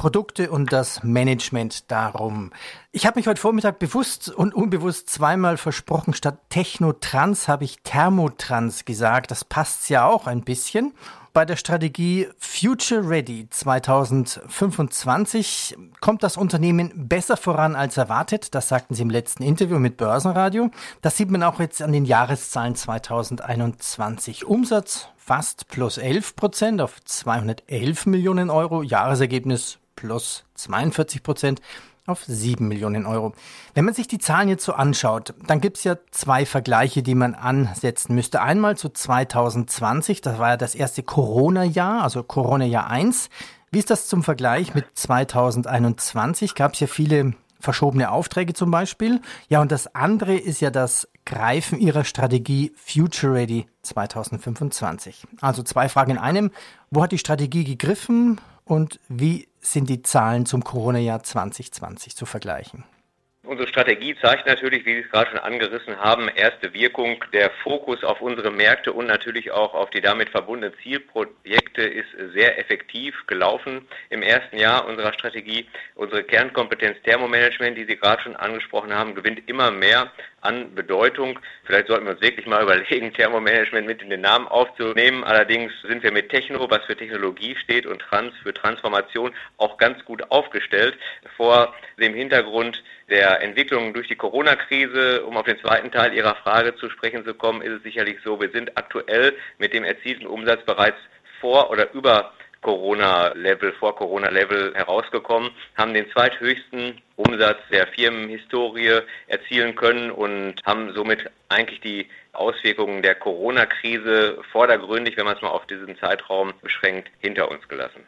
Produkte 0.00 0.50
und 0.50 0.72
das 0.72 1.02
Management 1.02 1.90
darum. 1.90 2.52
Ich 2.90 3.04
habe 3.04 3.18
mich 3.18 3.26
heute 3.26 3.38
Vormittag 3.38 3.78
bewusst 3.78 4.30
und 4.30 4.54
unbewusst 4.54 5.10
zweimal 5.10 5.58
versprochen, 5.58 6.14
statt 6.14 6.38
Technotrans 6.48 7.48
habe 7.48 7.64
ich 7.64 7.82
Thermotrans 7.82 8.86
gesagt. 8.86 9.30
Das 9.30 9.44
passt 9.44 9.90
ja 9.90 10.06
auch 10.06 10.26
ein 10.26 10.40
bisschen 10.40 10.94
bei 11.34 11.44
der 11.44 11.56
Strategie 11.56 12.28
Future 12.38 13.06
Ready 13.08 13.48
2025 13.50 15.76
kommt 16.00 16.22
das 16.22 16.38
Unternehmen 16.38 16.92
besser 16.94 17.36
voran 17.36 17.76
als 17.76 17.98
erwartet. 17.98 18.54
Das 18.54 18.68
sagten 18.68 18.94
Sie 18.94 19.02
im 19.02 19.10
letzten 19.10 19.42
Interview 19.42 19.78
mit 19.78 19.98
Börsenradio. 19.98 20.70
Das 21.02 21.18
sieht 21.18 21.30
man 21.30 21.42
auch 21.42 21.60
jetzt 21.60 21.82
an 21.82 21.92
den 21.92 22.06
Jahreszahlen 22.06 22.74
2021. 22.74 24.46
Umsatz 24.46 25.08
fast 25.16 25.68
plus 25.68 25.98
11 25.98 26.34
Prozent 26.34 26.80
auf 26.80 27.04
211 27.04 28.06
Millionen 28.06 28.48
Euro. 28.50 28.82
Jahresergebnis 28.82 29.78
plus 30.00 30.44
42 30.54 31.22
Prozent 31.22 31.60
auf 32.06 32.24
7 32.24 32.66
Millionen 32.66 33.04
Euro. 33.06 33.34
Wenn 33.74 33.84
man 33.84 33.94
sich 33.94 34.08
die 34.08 34.18
Zahlen 34.18 34.48
jetzt 34.48 34.64
so 34.64 34.72
anschaut, 34.72 35.34
dann 35.46 35.60
gibt 35.60 35.76
es 35.76 35.84
ja 35.84 35.96
zwei 36.10 36.46
Vergleiche, 36.46 37.02
die 37.02 37.14
man 37.14 37.34
ansetzen 37.34 38.14
müsste. 38.14 38.40
Einmal 38.40 38.76
zu 38.76 38.88
2020, 38.88 40.22
das 40.22 40.38
war 40.38 40.50
ja 40.50 40.56
das 40.56 40.74
erste 40.74 41.02
Corona-Jahr, 41.02 42.02
also 42.02 42.22
Corona-Jahr 42.22 42.88
1. 42.88 43.28
Wie 43.70 43.78
ist 43.78 43.90
das 43.90 44.08
zum 44.08 44.24
Vergleich 44.24 44.74
mit 44.74 44.86
2021? 44.94 46.54
Gab 46.54 46.72
es 46.72 46.80
ja 46.80 46.86
viele 46.86 47.34
verschobene 47.60 48.10
Aufträge 48.10 48.54
zum 48.54 48.70
Beispiel. 48.70 49.20
Ja, 49.48 49.60
und 49.60 49.70
das 49.70 49.94
andere 49.94 50.34
ist 50.34 50.60
ja 50.60 50.70
das 50.70 51.08
Greifen 51.26 51.78
ihrer 51.78 52.04
Strategie 52.04 52.72
Future 52.74 53.34
Ready 53.34 53.66
2025. 53.82 55.26
Also 55.42 55.62
zwei 55.62 55.90
Fragen 55.90 56.12
in 56.12 56.18
einem. 56.18 56.50
Wo 56.90 57.02
hat 57.02 57.12
die 57.12 57.18
Strategie 57.18 57.64
gegriffen 57.64 58.40
und 58.64 58.98
wie 59.08 59.49
sind 59.60 59.88
die 59.88 60.02
Zahlen 60.02 60.46
zum 60.46 60.64
Corona-Jahr 60.64 61.22
2020 61.22 62.16
zu 62.16 62.26
vergleichen? 62.26 62.84
Unsere 63.50 63.66
Strategie 63.66 64.14
zeigt 64.22 64.46
natürlich, 64.46 64.86
wie 64.86 64.94
Sie 64.94 65.00
es 65.00 65.10
gerade 65.10 65.30
schon 65.30 65.40
angerissen 65.40 65.98
haben, 65.98 66.28
erste 66.28 66.72
Wirkung. 66.72 67.24
Der 67.32 67.50
Fokus 67.64 68.04
auf 68.04 68.20
unsere 68.20 68.52
Märkte 68.52 68.92
und 68.92 69.08
natürlich 69.08 69.50
auch 69.50 69.74
auf 69.74 69.90
die 69.90 70.00
damit 70.00 70.28
verbundenen 70.28 70.72
Zielprojekte 70.84 71.82
ist 71.82 72.06
sehr 72.32 72.60
effektiv 72.60 73.12
gelaufen 73.26 73.88
im 74.08 74.22
ersten 74.22 74.56
Jahr 74.56 74.86
unserer 74.86 75.12
Strategie. 75.14 75.66
Unsere 75.96 76.22
Kernkompetenz 76.22 77.02
Thermomanagement, 77.02 77.76
die 77.76 77.86
Sie 77.86 77.96
gerade 77.96 78.22
schon 78.22 78.36
angesprochen 78.36 78.94
haben, 78.94 79.16
gewinnt 79.16 79.48
immer 79.48 79.72
mehr 79.72 80.12
an 80.42 80.72
Bedeutung. 80.76 81.40
Vielleicht 81.64 81.88
sollten 81.88 82.06
wir 82.06 82.12
uns 82.12 82.22
wirklich 82.22 82.46
mal 82.46 82.62
überlegen, 82.62 83.12
Thermomanagement 83.12 83.84
mit 83.84 84.00
in 84.00 84.10
den 84.10 84.20
Namen 84.20 84.46
aufzunehmen. 84.46 85.24
Allerdings 85.24 85.72
sind 85.82 86.04
wir 86.04 86.12
mit 86.12 86.30
Techno, 86.30 86.70
was 86.70 86.84
für 86.84 86.96
Technologie 86.96 87.56
steht, 87.56 87.86
und 87.86 88.00
Trans 88.00 88.32
für 88.44 88.54
Transformation 88.54 89.32
auch 89.56 89.76
ganz 89.76 90.04
gut 90.04 90.30
aufgestellt. 90.30 90.96
Vor 91.36 91.74
dem 91.98 92.14
Hintergrund 92.14 92.80
der 93.10 93.42
Entwicklung 93.42 93.92
durch 93.92 94.08
die 94.08 94.16
Corona-Krise, 94.16 95.24
um 95.24 95.36
auf 95.36 95.44
den 95.44 95.58
zweiten 95.58 95.90
Teil 95.90 96.14
Ihrer 96.14 96.36
Frage 96.36 96.74
zu 96.76 96.88
sprechen 96.88 97.24
zu 97.24 97.34
kommen, 97.34 97.60
ist 97.62 97.72
es 97.72 97.82
sicherlich 97.82 98.18
so, 98.24 98.40
wir 98.40 98.50
sind 98.50 98.76
aktuell 98.78 99.34
mit 99.58 99.74
dem 99.74 99.84
erzielten 99.84 100.26
Umsatz 100.26 100.64
bereits 100.64 100.98
vor 101.40 101.70
oder 101.70 101.92
über 101.92 102.32
Corona-Level, 102.62 103.72
vor 103.72 103.96
Corona-Level 103.96 104.74
herausgekommen, 104.74 105.50
haben 105.76 105.94
den 105.94 106.10
zweithöchsten 106.10 107.00
Umsatz 107.16 107.58
der 107.70 107.86
Firmenhistorie 107.88 109.00
erzielen 109.28 109.74
können 109.74 110.10
und 110.10 110.56
haben 110.64 110.92
somit 110.94 111.30
eigentlich 111.48 111.80
die 111.80 112.06
Auswirkungen 112.32 113.02
der 113.02 113.14
Corona-Krise 113.14 114.38
vordergründig, 114.52 115.16
wenn 115.16 115.24
man 115.24 115.36
es 115.36 115.42
mal 115.42 115.48
auf 115.48 115.66
diesen 115.66 115.98
Zeitraum 115.98 116.52
beschränkt, 116.62 117.10
hinter 117.18 117.50
uns 117.50 117.66
gelassen. 117.68 118.04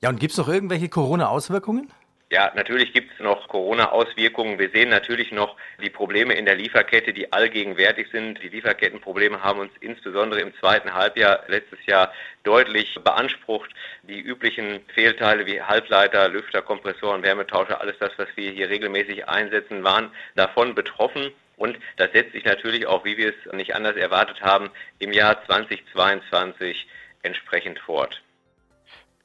Ja, 0.00 0.08
und 0.08 0.18
gibt 0.18 0.32
es 0.32 0.38
noch 0.38 0.48
irgendwelche 0.48 0.88
Corona-Auswirkungen? 0.88 1.92
Ja, 2.32 2.50
natürlich 2.54 2.94
gibt 2.94 3.12
es 3.12 3.20
noch 3.20 3.46
Corona-Auswirkungen. 3.46 4.58
Wir 4.58 4.70
sehen 4.70 4.88
natürlich 4.88 5.32
noch 5.32 5.54
die 5.82 5.90
Probleme 5.90 6.32
in 6.32 6.46
der 6.46 6.54
Lieferkette, 6.54 7.12
die 7.12 7.30
allgegenwärtig 7.30 8.08
sind. 8.10 8.42
Die 8.42 8.48
Lieferkettenprobleme 8.48 9.42
haben 9.42 9.60
uns 9.60 9.72
insbesondere 9.80 10.40
im 10.40 10.54
zweiten 10.58 10.94
Halbjahr 10.94 11.40
letztes 11.48 11.84
Jahr 11.84 12.10
deutlich 12.42 12.98
beansprucht. 13.04 13.70
Die 14.04 14.18
üblichen 14.18 14.80
Fehlteile 14.94 15.44
wie 15.44 15.60
Halbleiter, 15.60 16.30
Lüfter, 16.30 16.62
Kompressoren, 16.62 17.22
Wärmetauscher, 17.22 17.82
alles 17.82 17.96
das, 18.00 18.12
was 18.16 18.28
wir 18.34 18.50
hier 18.50 18.70
regelmäßig 18.70 19.28
einsetzen, 19.28 19.84
waren 19.84 20.10
davon 20.34 20.74
betroffen. 20.74 21.32
Und 21.58 21.76
das 21.98 22.12
setzt 22.12 22.32
sich 22.32 22.46
natürlich 22.46 22.86
auch, 22.86 23.04
wie 23.04 23.18
wir 23.18 23.34
es 23.34 23.52
nicht 23.52 23.74
anders 23.74 23.96
erwartet 23.96 24.40
haben, 24.40 24.70
im 25.00 25.12
Jahr 25.12 25.44
2022 25.44 26.86
entsprechend 27.24 27.78
fort. 27.80 28.22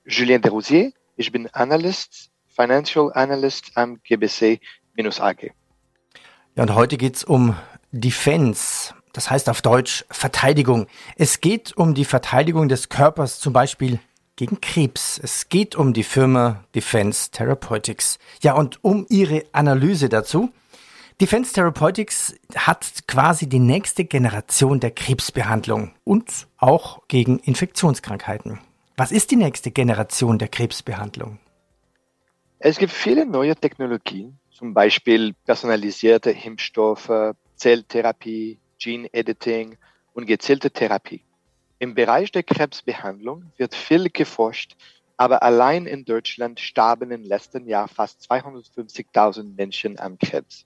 Julien 0.04 0.42
Desrosiers, 0.42 0.92
ich 1.16 1.32
bin 1.32 1.48
Analyst 1.54 2.32
Financial 2.58 3.14
Analyst 3.14 3.72
am 3.76 4.02
GBC-AG. 4.04 5.52
Ja, 6.56 6.64
und 6.64 6.74
heute 6.74 6.98
geht 6.98 7.16
es 7.16 7.24
um 7.24 7.56
Defense. 7.92 8.94
Das 9.14 9.30
heißt 9.30 9.48
auf 9.50 9.62
Deutsch 9.62 10.04
Verteidigung. 10.10 10.88
Es 11.16 11.40
geht 11.40 11.78
um 11.78 11.94
die 11.94 12.06
Verteidigung 12.06 12.68
des 12.68 12.90
Körpers, 12.90 13.40
zum 13.40 13.54
Beispiel 13.54 14.00
gegen 14.36 14.60
Krebs. 14.60 15.20
Es 15.22 15.50
geht 15.50 15.76
um 15.76 15.94
die 15.94 16.04
Firma 16.04 16.64
Defense 16.74 17.32
Therapeutics. 17.32 18.18
Ja, 18.42 18.54
und 18.54 18.84
um 18.84 19.06
ihre 19.10 19.44
Analyse 19.52 20.10
dazu. 20.10 20.52
Defense 21.22 21.54
Therapeutics 21.54 22.36
hat 22.56 23.08
quasi 23.08 23.48
die 23.48 23.60
nächste 23.60 24.06
Generation 24.06 24.80
der 24.80 24.92
Krebsbehandlung 24.92 25.92
und 26.04 26.48
auch 26.58 27.02
gegen 27.08 27.40
Infektionskrankheiten. 27.40 28.60
Was 28.98 29.12
ist 29.12 29.32
die 29.32 29.36
nächste 29.36 29.72
Generation 29.72 30.38
der 30.38 30.48
Krebsbehandlung? 30.48 31.40
Es 32.60 32.80
gibt 32.80 32.92
viele 32.92 33.26
neue 33.26 33.56
Technologien, 33.56 34.40
zum 34.50 34.74
Beispiel 34.74 35.36
personalisierte 35.46 36.32
Impfstoffe, 36.32 37.36
Zelltherapie, 37.56 38.60
Gene 38.80 39.14
Editing 39.14 39.78
und 40.14 40.26
gezielte 40.26 40.72
Therapie. 40.72 41.22
Im 41.78 41.94
Bereich 41.94 42.32
der 42.32 42.42
Krebsbehandlung 42.42 43.52
wird 43.58 43.76
viel 43.76 44.10
geforscht, 44.10 44.76
aber 45.18 45.44
allein 45.44 45.86
in 45.86 46.04
Deutschland 46.04 46.60
starben 46.60 47.12
im 47.12 47.24
letzten 47.24 47.68
Jahr 47.68 47.88
fast 47.88 48.22
250.000 48.32 49.56
Menschen 49.56 50.00
am 50.00 50.18
Krebs. 50.18 50.66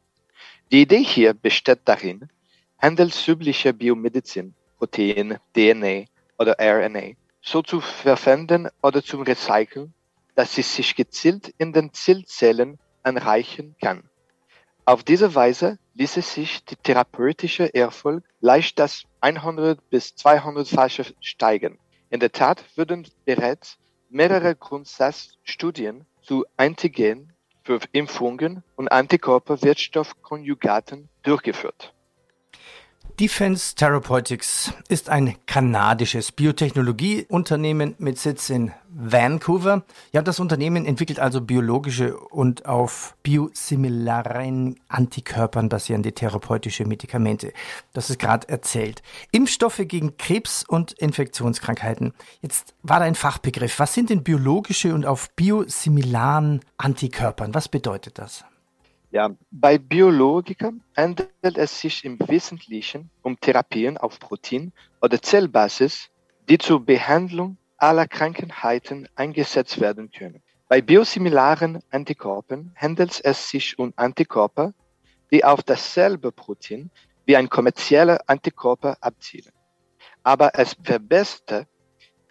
Die 0.72 0.84
Idee 0.84 1.04
hier 1.04 1.34
besteht 1.34 1.82
darin, 1.84 2.30
handelsübliche 2.78 3.74
Biomedizin, 3.74 4.54
Protein, 4.78 5.40
DNA 5.54 6.06
oder 6.40 6.56
RNA 6.58 7.16
so 7.42 7.62
zu 7.62 7.82
verwenden 7.82 8.70
oder 8.82 9.04
zum 9.04 9.24
Recyceln, 9.24 9.94
dass 10.36 10.56
sie 10.56 10.62
sich 10.62 10.96
gezielt 10.96 11.54
in 11.58 11.74
den 11.74 11.94
Zielzellen 11.94 12.80
anreichen 13.04 13.76
kann. 13.82 14.10
Auf 14.86 15.04
diese 15.04 15.36
Weise 15.36 15.78
ließe 15.94 16.22
sich 16.22 16.63
die 16.65 16.76
therapeutische 16.76 17.74
Erfolg 17.74 18.24
leicht 18.39 18.78
das 18.80 19.04
100 19.22 19.89
bis 19.89 20.15
200-fache 20.15 21.13
steigern. 21.20 21.80
In 22.10 22.20
der 22.20 22.32
Tat 22.32 22.63
würden 22.76 23.08
bereits 23.26 23.78
mehrere 24.10 24.56
Grundsatzstudien 24.56 26.06
zu 26.22 26.46
Antigen 26.58 27.34
für 27.63 27.80
Impfungen 27.91 28.63
und 28.76 28.91
Antikörperwirkstoffkonjugaten 28.91 31.10
durchgeführt. 31.24 31.94
Defense 33.22 33.76
Therapeutics 33.76 34.74
ist 34.90 35.08
ein 35.10 35.36
kanadisches 35.46 36.32
Biotechnologieunternehmen 36.32 37.94
mit 38.00 38.18
Sitz 38.18 38.50
in 38.50 38.72
Vancouver. 38.90 39.84
Ja, 40.12 40.24
das 40.24 40.40
Unternehmen 40.40 40.88
entwickelt 40.88 41.20
also 41.20 41.40
biologische 41.40 42.18
und 42.18 42.66
auf 42.66 43.16
biosimilaren 43.22 44.80
Antikörpern 44.88 45.70
basierende 45.70 46.14
therapeutische 46.14 46.86
Medikamente. 46.86 47.54
Das 47.94 48.10
ist 48.10 48.18
gerade 48.18 48.50
erzählt. 48.50 49.04
Impfstoffe 49.32 49.84
gegen 49.86 50.18
Krebs 50.18 50.66
und 50.68 50.94
Infektionskrankheiten. 50.94 52.14
Jetzt 52.42 52.74
war 52.82 52.98
da 52.98 53.06
ein 53.06 53.14
Fachbegriff. 53.14 53.78
Was 53.78 53.94
sind 53.94 54.10
denn 54.10 54.24
biologische 54.24 54.96
und 54.96 55.06
auf 55.06 55.30
biosimilaren 55.36 56.62
Antikörpern? 56.78 57.54
Was 57.54 57.70
bedeutet 57.70 58.18
das? 58.18 58.46
Ja, 59.12 59.30
bei 59.52 59.78
Biologika 59.78 60.71
handelt 60.95 61.58
es 61.58 61.82
sich 61.82 62.06
im 62.06 62.17
Wesentlichen 62.30 63.10
um 63.21 63.38
Therapien 63.38 63.97
auf 63.97 64.19
Protein- 64.19 64.71
oder 65.02 65.21
Zellbasis, 65.21 66.10
die 66.47 66.58
zur 66.58 66.86
Behandlung 66.86 67.58
aller 67.76 68.08
Krankheiten 68.08 69.10
eingesetzt 69.15 69.82
werden 69.82 70.12
können. 70.12 70.41
Bei 70.69 70.82
biosimilaren 70.82 71.84
Antikörpern 71.91 72.74
handelt 72.78 73.19
es 73.26 73.50
sich 73.50 73.78
um 73.78 73.91
Antikörper, 73.97 74.74
die 75.30 75.43
auf 75.43 75.62
dasselbe 75.63 76.32
Protein 76.32 76.89
wie 77.26 77.36
ein 77.36 77.50
kommerzieller 77.50 78.21
Antikörper 78.28 78.95
abzielen, 79.02 79.52
aber 80.24 80.58
es 80.58 80.78
verbesserte 80.82 81.67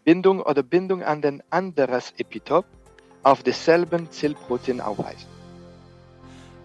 Bindung 0.04 0.40
oder 0.40 0.62
Bindung 0.62 1.02
an 1.02 1.20
den 1.20 1.42
anderes 1.50 2.14
Epitop 2.16 2.64
auf 3.22 3.42
desselben 3.42 4.10
Zellprotein 4.10 4.80
aufweisen. 4.80 5.29